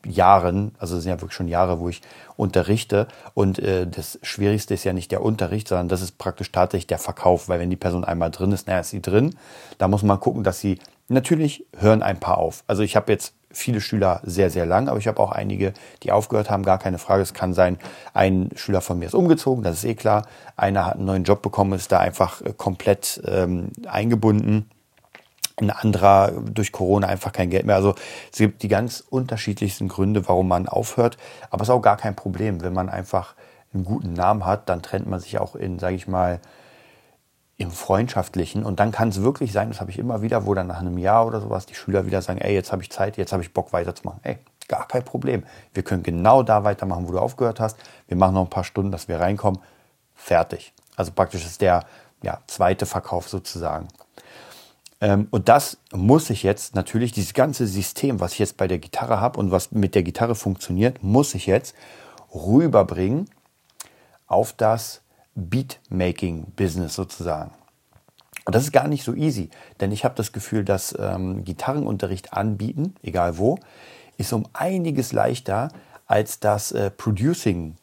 Jahren, 0.10 0.74
also 0.80 0.98
es 0.98 1.04
sind 1.04 1.12
ja 1.12 1.22
wirklich 1.22 1.36
schon 1.36 1.48
Jahre, 1.48 1.80
wo 1.80 1.90
ich 1.90 2.02
unterrichte 2.36 3.08
und 3.34 3.60
äh, 3.60 3.88
das 3.88 4.20
Schwierigste 4.24 4.74
ist 4.74 4.84
ja 4.84 4.94
nicht 4.94 5.12
der 5.12 5.22
Unterricht, 5.22 5.68
sondern 5.68 5.90
das 5.90 6.02
ist 6.02 6.18
praktisch 6.18 6.52
tatsächlich 6.52 6.88
der 6.88 7.00
Verkauf, 7.00 7.50
weil 7.50 7.60
wenn 7.60 7.70
die 7.70 7.76
Person 7.76 8.04
einmal 8.04 8.32
drin 8.32 8.52
ist, 8.52 8.68
naja, 8.68 8.80
ist 8.80 8.90
sie 8.90 9.02
drin, 9.02 9.36
da 9.78 9.88
muss 9.88 10.04
man 10.04 10.20
gucken, 10.20 10.44
dass 10.44 10.60
sie, 10.60 10.80
natürlich 11.10 11.66
hören 11.78 12.02
ein 12.02 12.20
paar 12.20 12.38
auf. 12.38 12.64
Also 12.68 12.84
ich 12.84 12.96
habe 12.96 13.12
jetzt 13.12 13.34
viele 13.50 13.82
Schüler 13.82 14.22
sehr, 14.24 14.50
sehr 14.50 14.66
lang, 14.66 14.88
aber 14.88 15.00
ich 15.00 15.08
habe 15.08 15.20
auch 15.20 15.32
einige, 15.32 15.74
die 16.04 16.12
aufgehört 16.12 16.50
haben, 16.50 16.64
gar 16.64 16.78
keine 16.78 16.98
Frage. 16.98 17.24
Es 17.24 17.34
kann 17.34 17.54
sein, 17.54 17.78
ein 18.14 18.50
Schüler 18.56 18.82
von 18.82 19.00
mir 19.00 19.06
ist 19.06 19.16
umgezogen, 19.16 19.64
das 19.64 19.78
ist 19.78 19.86
eh 19.86 19.96
klar. 19.96 20.28
Einer 20.56 20.86
hat 20.86 20.96
einen 20.96 21.06
neuen 21.06 21.24
Job 21.24 21.42
bekommen, 21.42 21.74
ist 21.74 21.92
da 21.92 22.00
einfach 22.00 22.42
äh, 22.42 22.54
komplett 22.56 23.22
ähm, 23.26 23.70
eingebunden. 23.88 24.70
Ein 25.60 25.72
anderer 25.72 26.32
durch 26.32 26.72
Corona 26.72 27.08
einfach 27.08 27.32
kein 27.32 27.50
Geld 27.50 27.66
mehr. 27.66 27.76
Also 27.76 27.96
es 28.32 28.38
gibt 28.38 28.62
die 28.62 28.68
ganz 28.68 29.04
unterschiedlichsten 29.10 29.88
Gründe, 29.88 30.28
warum 30.28 30.48
man 30.48 30.68
aufhört. 30.68 31.18
Aber 31.50 31.64
es 31.64 31.70
ist 31.70 31.74
auch 31.74 31.82
gar 31.82 31.98
kein 31.98 32.16
Problem. 32.16 32.62
Wenn 32.62 32.74
man 32.74 32.90
einfach 32.90 33.34
einen 33.74 33.84
guten 33.84 34.14
Namen 34.14 34.46
hat, 34.46 34.70
dann 34.70 34.82
trennt 34.82 35.08
man 35.08 35.20
sich 35.20 35.40
auch 35.40 35.56
in, 35.56 35.80
sage 35.80 35.96
ich 35.96 36.08
mal, 36.08 36.40
im 37.58 37.72
Freundschaftlichen. 37.72 38.64
Und 38.64 38.80
dann 38.80 38.92
kann 38.92 39.10
es 39.10 39.22
wirklich 39.22 39.52
sein, 39.52 39.70
das 39.70 39.82
habe 39.82 39.90
ich 39.90 39.98
immer 39.98 40.22
wieder, 40.22 40.46
wo 40.46 40.54
dann 40.54 40.68
nach 40.68 40.80
einem 40.80 40.98
Jahr 40.98 41.26
oder 41.26 41.42
sowas 41.42 41.66
die 41.66 41.74
Schüler 41.74 42.06
wieder 42.06 42.22
sagen, 42.22 42.40
ey, 42.40 42.54
jetzt 42.54 42.72
habe 42.72 42.84
ich 42.84 42.92
Zeit, 42.92 43.18
jetzt 43.18 43.34
habe 43.34 43.42
ich 43.42 43.54
Bock 43.54 43.74
weiterzumachen. 43.74 44.20
Ey, 44.24 44.38
gar 44.68 44.88
kein 44.88 45.04
Problem. 45.04 45.44
Wir 45.74 45.84
können 45.84 46.04
genau 46.04 46.44
da 46.44 46.64
weitermachen, 46.64 47.08
wo 47.08 47.14
du 47.14 47.20
aufgehört 47.20 47.60
hast. 47.60 47.78
Wir 48.08 48.16
machen 48.16 48.36
noch 48.36 48.44
ein 48.44 48.50
paar 48.50 48.64
Stunden, 48.64 48.92
dass 48.92 49.08
wir 49.08 49.20
reinkommen. 49.20 49.60
Fertig. 50.14 50.74
Also 50.96 51.12
praktisch 51.12 51.46
ist 51.46 51.62
der 51.62 51.84
ja, 52.22 52.40
zweite 52.48 52.86
Verkauf 52.86 53.28
sozusagen. 53.28 53.88
Ähm, 55.00 55.28
und 55.32 55.50
das 55.50 55.78
muss 55.92 56.30
ich 56.30 56.44
jetzt 56.44 56.76
natürlich, 56.76 57.12
dieses 57.12 57.34
ganze 57.34 57.68
System, 57.68 58.20
was 58.20 58.34
ich 58.34 58.40
jetzt 58.40 58.58
bei 58.58 58.68
der 58.68 58.80
Gitarre 58.80 59.22
habe 59.22 59.40
und 59.40 59.52
was 59.52 59.72
mit 59.72 59.96
der 59.96 60.04
Gitarre 60.04 60.36
funktioniert, 60.36 61.04
muss 61.04 61.36
ich 61.36 61.46
jetzt 61.46 61.76
rüberbringen 62.34 63.30
auf 64.28 64.54
das 64.54 65.02
Beatmaking-Business 65.36 66.96
sozusagen. 66.96 67.52
Und 68.46 68.56
das 68.56 68.64
ist 68.64 68.72
gar 68.72 68.88
nicht 68.88 69.04
so 69.04 69.14
easy, 69.14 69.50
denn 69.80 69.92
ich 69.92 70.06
habe 70.06 70.16
das 70.16 70.32
Gefühl, 70.32 70.64
dass 70.64 70.96
ähm, 70.98 71.44
Gitarrenunterricht 71.44 72.34
anbieten, 72.34 72.96
egal 73.04 73.38
wo, 73.38 73.60
ist 74.18 74.34
um 74.34 74.48
einiges 74.54 75.12
leichter 75.12 75.70
als 76.06 76.40
das 76.40 76.72
äh, 76.72 76.90
Producing 76.90 77.76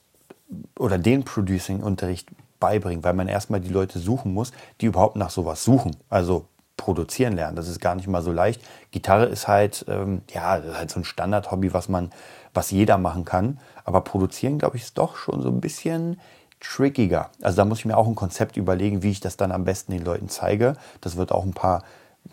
oder 0.78 0.98
den 0.98 1.24
Producing-Unterricht 1.24 2.28
beibringen, 2.60 3.04
weil 3.04 3.12
man 3.12 3.28
erstmal 3.28 3.60
die 3.60 3.68
Leute 3.68 3.98
suchen 3.98 4.32
muss, 4.32 4.52
die 4.80 4.86
überhaupt 4.86 5.16
nach 5.16 5.30
sowas 5.30 5.62
suchen. 5.64 5.96
Also 6.08 6.46
produzieren 6.76 7.34
lernen. 7.34 7.56
Das 7.56 7.68
ist 7.68 7.80
gar 7.80 7.94
nicht 7.94 8.08
mal 8.08 8.22
so 8.22 8.32
leicht. 8.32 8.62
Gitarre 8.90 9.26
ist 9.26 9.48
halt, 9.48 9.84
ähm, 9.88 10.22
ja, 10.32 10.60
halt 10.74 10.90
so 10.90 11.00
ein 11.00 11.04
Standard-Hobby, 11.04 11.72
was 11.72 11.88
man, 11.88 12.10
was 12.52 12.70
jeder 12.70 12.98
machen 12.98 13.24
kann. 13.24 13.60
Aber 13.84 14.00
produzieren, 14.00 14.58
glaube 14.58 14.76
ich, 14.76 14.84
ist 14.84 14.98
doch 14.98 15.16
schon 15.16 15.42
so 15.42 15.48
ein 15.48 15.60
bisschen 15.60 16.20
trickiger. 16.60 17.30
Also 17.42 17.56
da 17.56 17.64
muss 17.64 17.80
ich 17.80 17.84
mir 17.84 17.96
auch 17.96 18.06
ein 18.08 18.14
Konzept 18.14 18.56
überlegen, 18.56 19.02
wie 19.02 19.10
ich 19.10 19.20
das 19.20 19.36
dann 19.36 19.52
am 19.52 19.64
besten 19.64 19.92
den 19.92 20.04
Leuten 20.04 20.28
zeige. 20.28 20.76
Das 21.00 21.16
wird 21.16 21.30
auch 21.30 21.44
ein 21.44 21.54
paar 21.54 21.84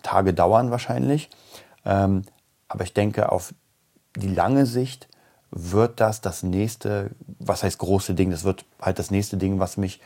Tage 0.04 0.34
dauern 0.34 0.71
wahrscheinlich. 0.71 1.30
Ähm, 1.86 2.23
aber 2.67 2.84
ich 2.84 2.93
denke, 2.93 3.32
auf 3.32 3.54
die 4.15 4.34
lange 4.34 4.65
Sicht 4.65 5.08
wird 5.51 5.99
das 5.99 6.21
das 6.21 6.43
nächste, 6.43 7.12
was 7.39 7.63
heißt 7.63 7.77
große 7.77 8.13
Ding, 8.13 8.32
das 8.32 8.45
wird 8.45 8.63
halt 8.82 8.99
das 8.99 9.12
nächste 9.12 9.36
Ding, 9.36 9.60
was 9.60 9.75
mich, 9.75 9.99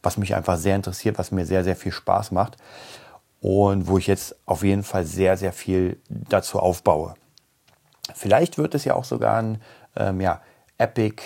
was 0.00 0.16
mich 0.16 0.36
einfach 0.36 0.56
sehr 0.56 0.76
interessiert, 0.76 1.18
was 1.18 1.32
mir 1.32 1.44
sehr, 1.44 1.64
sehr 1.64 1.74
viel 1.74 1.90
Spaß 1.90 2.30
macht 2.30 2.56
und 3.42 3.88
wo 3.88 3.98
ich 3.98 4.06
jetzt 4.06 4.36
auf 4.46 4.62
jeden 4.62 4.84
Fall 4.84 5.04
sehr, 5.04 5.36
sehr 5.36 5.52
viel 5.52 6.00
dazu 6.08 6.60
aufbaue. 6.60 7.14
Vielleicht 8.14 8.56
wird 8.56 8.74
es 8.74 8.84
ja 8.84 8.94
auch 8.94 9.04
sogar 9.04 9.42
ein 9.42 9.60
ähm, 9.96 10.20
ja, 10.20 10.40
Epic 10.78 11.20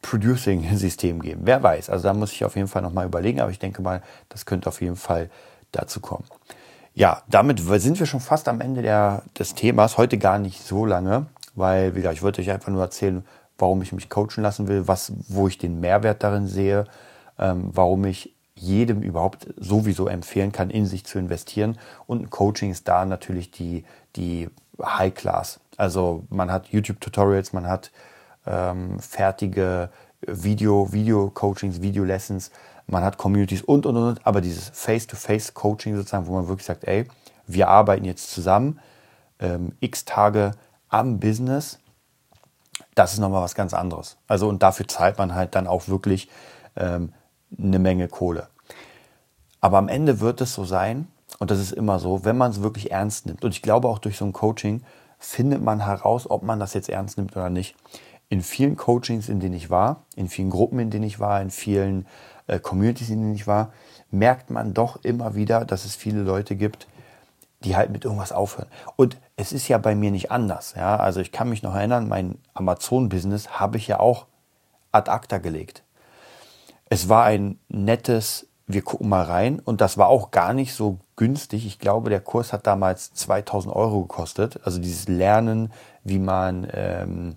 Producing-System 0.00 1.20
geben. 1.22 1.42
Wer 1.44 1.62
weiß. 1.62 1.90
Also 1.90 2.04
da 2.04 2.14
muss 2.14 2.32
ich 2.32 2.44
auf 2.44 2.54
jeden 2.54 2.68
Fall 2.68 2.82
nochmal 2.82 3.06
überlegen, 3.06 3.40
aber 3.40 3.50
ich 3.50 3.58
denke 3.58 3.82
mal, 3.82 4.00
das 4.28 4.46
könnte 4.46 4.68
auf 4.68 4.80
jeden 4.80 4.94
Fall 4.94 5.28
dazu 5.72 5.98
kommen. 6.00 6.24
Ja, 6.94 7.22
damit 7.28 7.60
sind 7.60 7.98
wir 7.98 8.06
schon 8.06 8.20
fast 8.20 8.48
am 8.48 8.60
Ende 8.60 8.82
der, 8.82 9.24
des 9.36 9.54
Themas. 9.54 9.98
Heute 9.98 10.18
gar 10.18 10.38
nicht 10.38 10.62
so 10.62 10.86
lange, 10.86 11.26
weil, 11.56 11.94
wie 11.94 11.98
gesagt, 11.98 12.14
ich 12.14 12.22
wollte 12.22 12.42
euch 12.42 12.50
einfach 12.50 12.70
nur 12.70 12.82
erzählen, 12.82 13.24
warum 13.58 13.82
ich 13.82 13.92
mich 13.92 14.08
coachen 14.08 14.42
lassen 14.42 14.68
will, 14.68 14.86
was, 14.86 15.12
wo 15.28 15.48
ich 15.48 15.58
den 15.58 15.80
Mehrwert 15.80 16.22
darin 16.22 16.46
sehe, 16.46 16.84
ähm, 17.38 17.70
warum 17.72 18.04
ich 18.04 18.36
jedem 18.60 19.02
überhaupt 19.02 19.48
sowieso 19.56 20.06
empfehlen 20.06 20.52
kann, 20.52 20.70
in 20.70 20.86
sich 20.86 21.04
zu 21.04 21.18
investieren. 21.18 21.78
Und 22.06 22.30
Coaching 22.30 22.70
ist 22.70 22.86
da 22.88 23.04
natürlich 23.04 23.50
die, 23.50 23.84
die 24.16 24.48
High 24.82 25.14
Class. 25.14 25.60
Also 25.76 26.24
man 26.28 26.52
hat 26.52 26.68
YouTube-Tutorials, 26.68 27.52
man 27.52 27.66
hat 27.66 27.90
ähm, 28.46 28.98
fertige 29.00 29.90
Video, 30.20 30.92
Video-Coachings, 30.92 31.80
Video-Lessons, 31.80 32.50
man 32.86 33.02
hat 33.02 33.16
Communities 33.16 33.62
und, 33.62 33.86
und, 33.86 33.96
und, 33.96 34.26
aber 34.26 34.40
dieses 34.40 34.68
Face-to-Face-Coaching 34.70 35.96
sozusagen, 35.96 36.26
wo 36.26 36.34
man 36.34 36.48
wirklich 36.48 36.66
sagt, 36.66 36.84
ey, 36.84 37.06
wir 37.46 37.68
arbeiten 37.68 38.04
jetzt 38.04 38.30
zusammen, 38.30 38.80
ähm, 39.38 39.72
x 39.80 40.04
Tage 40.04 40.52
am 40.88 41.20
Business, 41.20 41.78
das 42.94 43.14
ist 43.14 43.20
nochmal 43.20 43.42
was 43.42 43.54
ganz 43.54 43.72
anderes. 43.72 44.18
Also 44.26 44.48
und 44.48 44.62
dafür 44.62 44.86
zahlt 44.88 45.18
man 45.18 45.34
halt 45.34 45.54
dann 45.54 45.66
auch 45.66 45.88
wirklich 45.88 46.28
ähm, 46.76 47.12
eine 47.58 47.78
Menge 47.78 48.08
Kohle. 48.08 48.48
Aber 49.60 49.78
am 49.78 49.88
Ende 49.88 50.20
wird 50.20 50.40
es 50.40 50.54
so 50.54 50.64
sein, 50.64 51.08
und 51.38 51.50
das 51.50 51.58
ist 51.58 51.72
immer 51.72 51.98
so, 51.98 52.24
wenn 52.24 52.36
man 52.36 52.50
es 52.50 52.62
wirklich 52.62 52.90
ernst 52.90 53.26
nimmt, 53.26 53.44
und 53.44 53.52
ich 53.54 53.62
glaube 53.62 53.88
auch 53.88 53.98
durch 53.98 54.16
so 54.16 54.24
ein 54.24 54.32
Coaching 54.32 54.82
findet 55.18 55.62
man 55.62 55.84
heraus, 55.84 56.28
ob 56.28 56.42
man 56.42 56.58
das 56.58 56.74
jetzt 56.74 56.88
ernst 56.88 57.18
nimmt 57.18 57.36
oder 57.36 57.50
nicht. 57.50 57.76
In 58.28 58.42
vielen 58.42 58.76
Coachings, 58.76 59.28
in 59.28 59.40
denen 59.40 59.54
ich 59.54 59.70
war, 59.70 60.04
in 60.16 60.28
vielen 60.28 60.50
Gruppen, 60.50 60.78
in 60.78 60.90
denen 60.90 61.04
ich 61.04 61.20
war, 61.20 61.42
in 61.42 61.50
vielen 61.50 62.06
äh, 62.46 62.58
Communities, 62.58 63.10
in 63.10 63.20
denen 63.20 63.34
ich 63.34 63.46
war, 63.46 63.72
merkt 64.10 64.50
man 64.50 64.72
doch 64.72 65.02
immer 65.04 65.34
wieder, 65.34 65.64
dass 65.64 65.84
es 65.84 65.94
viele 65.94 66.22
Leute 66.22 66.56
gibt, 66.56 66.86
die 67.64 67.76
halt 67.76 67.90
mit 67.90 68.04
irgendwas 68.04 68.32
aufhören. 68.32 68.68
Und 68.96 69.18
es 69.36 69.52
ist 69.52 69.68
ja 69.68 69.78
bei 69.78 69.94
mir 69.94 70.10
nicht 70.10 70.30
anders. 70.30 70.74
Ja? 70.76 70.96
Also 70.96 71.20
ich 71.20 71.32
kann 71.32 71.50
mich 71.50 71.62
noch 71.62 71.74
erinnern, 71.74 72.08
mein 72.08 72.38
Amazon-Business 72.54 73.60
habe 73.60 73.76
ich 73.76 73.86
ja 73.86 74.00
auch 74.00 74.26
ad 74.92 75.10
acta 75.10 75.38
gelegt. 75.38 75.82
Es 76.90 77.08
war 77.08 77.24
ein 77.24 77.58
nettes 77.68 78.50
wir 78.72 78.82
gucken 78.82 79.08
mal 79.08 79.22
rein. 79.22 79.60
Und 79.60 79.80
das 79.80 79.98
war 79.98 80.08
auch 80.08 80.30
gar 80.30 80.52
nicht 80.52 80.74
so 80.74 80.98
günstig. 81.16 81.66
Ich 81.66 81.78
glaube, 81.78 82.10
der 82.10 82.20
Kurs 82.20 82.52
hat 82.52 82.66
damals 82.66 83.12
2000 83.14 83.74
Euro 83.74 84.02
gekostet. 84.02 84.60
Also 84.64 84.80
dieses 84.80 85.08
Lernen, 85.08 85.72
wie 86.04 86.18
man, 86.18 86.66
ähm, 86.72 87.36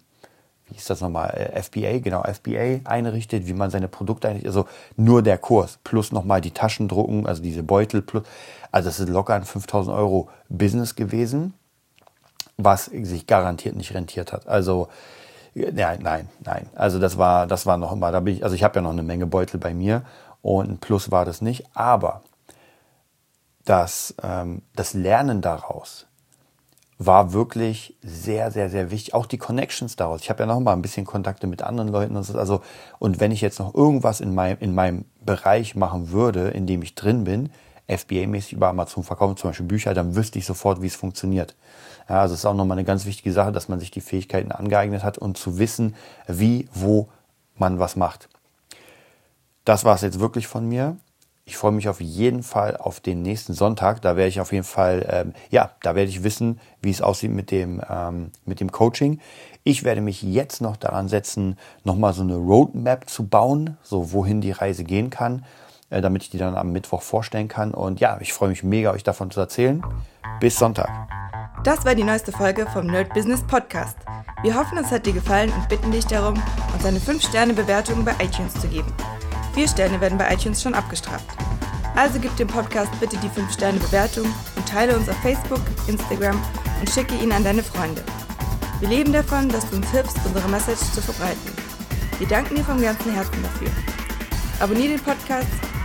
wie 0.68 0.76
ist 0.76 0.90
das 0.90 1.02
nochmal, 1.02 1.32
äh, 1.32 1.62
FBA, 1.62 2.00
genau, 2.00 2.24
FBA 2.24 2.82
einrichtet, 2.90 3.48
wie 3.48 3.54
man 3.54 3.70
seine 3.70 3.88
Produkte 3.88 4.28
einrichtet. 4.28 4.50
Also 4.50 4.66
nur 4.96 5.22
der 5.22 5.38
Kurs 5.38 5.80
plus 5.84 6.12
nochmal 6.12 6.42
die 6.42 6.52
Taschen 6.52 6.88
drucken, 6.88 7.26
also 7.26 7.42
diese 7.42 7.64
Beutel 7.64 8.02
plus. 8.02 8.24
Also 8.72 8.90
das 8.90 9.00
ist 9.00 9.10
locker 9.10 9.36
ein 9.36 9.44
5000 9.44 9.96
Euro 9.96 10.30
Business 10.50 10.96
gewesen, 10.96 11.54
was 12.58 12.86
sich 12.86 13.28
garantiert 13.28 13.76
nicht 13.76 13.94
rentiert 13.94 14.32
hat. 14.34 14.48
Also, 14.48 14.88
Nein, 15.56 16.00
nein, 16.02 16.30
nein. 16.44 16.68
Also 16.76 17.00
das 17.00 17.18
war, 17.18 17.48
das 17.48 17.66
war 17.66 17.78
noch 17.78 17.92
immer, 17.92 18.12
da 18.12 18.20
bin 18.20 18.36
ich, 18.36 18.44
also 18.44 18.56
ich 18.56 18.64
habe 18.64 18.76
ja 18.76 18.82
noch 18.82 18.92
eine 18.92 19.04
Menge 19.04 19.28
Beutel 19.28 19.60
bei 19.60 19.74
mir 19.74 20.04
und 20.42 20.70
ein 20.70 20.78
Plus 20.78 21.12
war 21.12 21.26
das 21.26 21.42
nicht. 21.42 21.66
Aber 21.76 22.22
das, 23.66 24.16
ähm, 24.22 24.62
das 24.76 24.94
Lernen 24.94 25.42
daraus 25.42 26.08
war 26.98 27.34
wirklich 27.34 27.98
sehr, 28.02 28.52
sehr, 28.52 28.70
sehr 28.70 28.92
wichtig. 28.92 29.14
Auch 29.14 29.26
die 29.26 29.38
Connections 29.38 29.96
daraus. 29.96 30.22
Ich 30.22 30.30
habe 30.30 30.44
ja 30.44 30.46
noch 30.46 30.60
mal 30.60 30.74
ein 30.74 30.82
bisschen 30.82 31.06
Kontakte 31.06 31.48
mit 31.48 31.62
anderen 31.62 31.90
Leuten. 31.90 32.16
Und, 32.16 32.36
also, 32.36 32.62
und 33.00 33.20
wenn 33.20 33.32
ich 33.32 33.42
jetzt 33.42 33.60
noch 33.60 33.74
irgendwas 33.74 34.22
in 34.22 34.34
meinem, 34.34 34.58
in 34.60 34.74
meinem 34.74 35.06
Bereich 35.26 35.76
machen 35.76 36.12
würde, 36.12 36.50
in 36.50 36.68
dem 36.68 36.82
ich 36.82 36.96
drin 36.96 37.24
bin, 37.24 37.50
FBA-mäßig 37.88 38.54
über 38.54 38.70
Amazon 38.70 39.04
verkaufen, 39.04 39.38
zum 39.38 39.50
Beispiel 39.50 39.66
Bücher, 39.66 39.94
dann 39.94 40.16
wüsste 40.16 40.40
ich 40.40 40.46
sofort, 40.46 40.82
wie 40.82 40.88
es 40.88 40.96
funktioniert. 40.96 41.56
Ja, 42.10 42.22
also 42.22 42.34
es 42.34 42.42
ist 42.42 42.46
auch 42.46 42.54
nochmal 42.54 42.78
eine 42.78 42.86
ganz 42.86 43.06
wichtige 43.06 43.32
Sache, 43.32 43.52
dass 43.52 43.70
man 43.70 43.80
sich 43.80 43.92
die 43.92 44.02
Fähigkeiten 44.02 44.52
angeeignet 44.52 45.04
hat 45.04 45.18
und 45.18 45.38
zu 45.38 45.58
wissen, 45.58 45.96
wie, 46.28 46.68
wo 46.74 47.10
man 47.58 47.80
was 47.80 47.96
macht. 47.96 48.30
Das 49.66 49.86
war 49.86 49.96
es 49.96 50.02
jetzt 50.02 50.20
wirklich 50.20 50.48
von 50.48 50.68
mir. 50.68 50.98
Ich 51.46 51.58
freue 51.58 51.74
mich 51.74 51.90
auf 51.90 52.00
jeden 52.00 52.42
Fall 52.42 52.78
auf 52.78 53.02
den 53.02 53.22
nächsten 53.22 53.54
Sonntag. 53.54 54.02
Da 54.02 54.16
werde 54.16 54.30
ich 54.30 54.40
auf 54.40 54.54
jeden 54.54 54.64
Fall, 54.64 55.06
ähm, 55.10 55.34
ja, 55.50 55.72
da 55.82 55.94
werde 55.94 56.10
ich 56.10 56.24
wissen, 56.24 56.60
wie 56.82 56.90
es 56.90 57.02
aussieht 57.02 57.32
mit 57.32 57.52
dem, 57.52 57.82
ähm, 57.90 58.32
mit 58.46 58.62
dem 58.62 58.72
Coaching. 58.72 59.20
Ich 59.66 59.84
werde 59.84 60.00
mich 60.00 60.22
jetzt 60.24 60.62
noch 60.62 60.78
daran 60.78 61.10
setzen, 61.10 61.58
nochmal 61.84 62.14
so 62.14 62.22
eine 62.22 62.36
Roadmap 62.36 63.10
zu 63.10 63.28
bauen, 63.28 63.78
so 63.84 64.14
wohin 64.14 64.40
die 64.40 64.52
Reise 64.52 64.86
gehen 64.86 65.10
kann, 65.10 65.44
äh, 65.94 66.02
damit 66.02 66.24
ich 66.24 66.30
die 66.30 66.38
dann 66.38 66.56
am 66.56 66.72
Mittwoch 66.72 67.02
vorstellen 67.02 67.48
kann. 67.48 67.74
Und 67.74 68.00
ja, 68.00 68.18
ich 68.20 68.34
freue 68.34 68.50
mich 68.50 68.64
mega, 68.64 68.92
euch 68.92 69.04
davon 69.04 69.32
zu 69.32 69.40
erzählen. 69.40 69.84
Bis 70.40 70.58
Sonntag. 70.58 70.90
Das 71.64 71.86
war 71.86 71.96
die 71.96 72.04
neueste 72.04 72.32
Folge 72.32 72.66
vom 72.66 72.88
Nerd 72.88 73.14
Business 73.14 73.42
Podcast. 73.44 73.98
Wir 74.42 74.56
hoffen, 74.56 74.78
es 74.78 74.92
hat 74.92 75.06
dir 75.06 75.14
gefallen 75.14 75.52
und 75.54 75.70
bitten 75.70 75.92
dich 75.92 76.06
darum, 76.06 76.42
uns 76.74 76.86
eine 76.86 77.00
5-Sterne-Bewertung 77.00 78.04
bei 78.04 78.12
iTunes 78.22 78.54
zu 78.60 78.68
geben. 78.68 78.92
Vier 79.54 79.68
Sterne 79.68 80.02
werden 80.02 80.18
bei 80.18 80.34
iTunes 80.34 80.62
schon 80.62 80.74
abgestraft. 80.74 81.26
Also 81.96 82.20
gib 82.20 82.36
dem 82.38 82.48
Podcast 82.48 82.92
bitte 83.00 83.16
die 83.18 83.30
5-Sterne-Bewertung 83.30 84.26
und 84.56 84.68
teile 84.68 84.98
uns 84.98 85.08
auf 85.08 85.16
Facebook, 85.18 85.62
Instagram 85.88 86.42
und 86.80 86.90
schicke 86.90 87.16
ihn 87.16 87.32
an 87.32 87.44
deine 87.44 87.64
Freunde. 87.64 88.02
Wir 88.80 88.90
leben 88.90 89.14
davon, 89.14 89.48
dass 89.48 89.70
du 89.70 89.78
uns 89.78 89.90
hilfst, 89.92 90.18
unsere 90.26 90.50
Message 90.50 90.82
zu 90.92 91.02
verbreiten. 91.02 91.54
Wir 92.18 92.28
danken 92.28 92.56
dir 92.56 92.64
vom 92.64 92.82
ganzen 92.82 93.14
Herzen 93.14 93.42
dafür. 93.44 93.70
Abonnier 94.60 94.90
den 94.90 95.00
Podcast, 95.00 95.48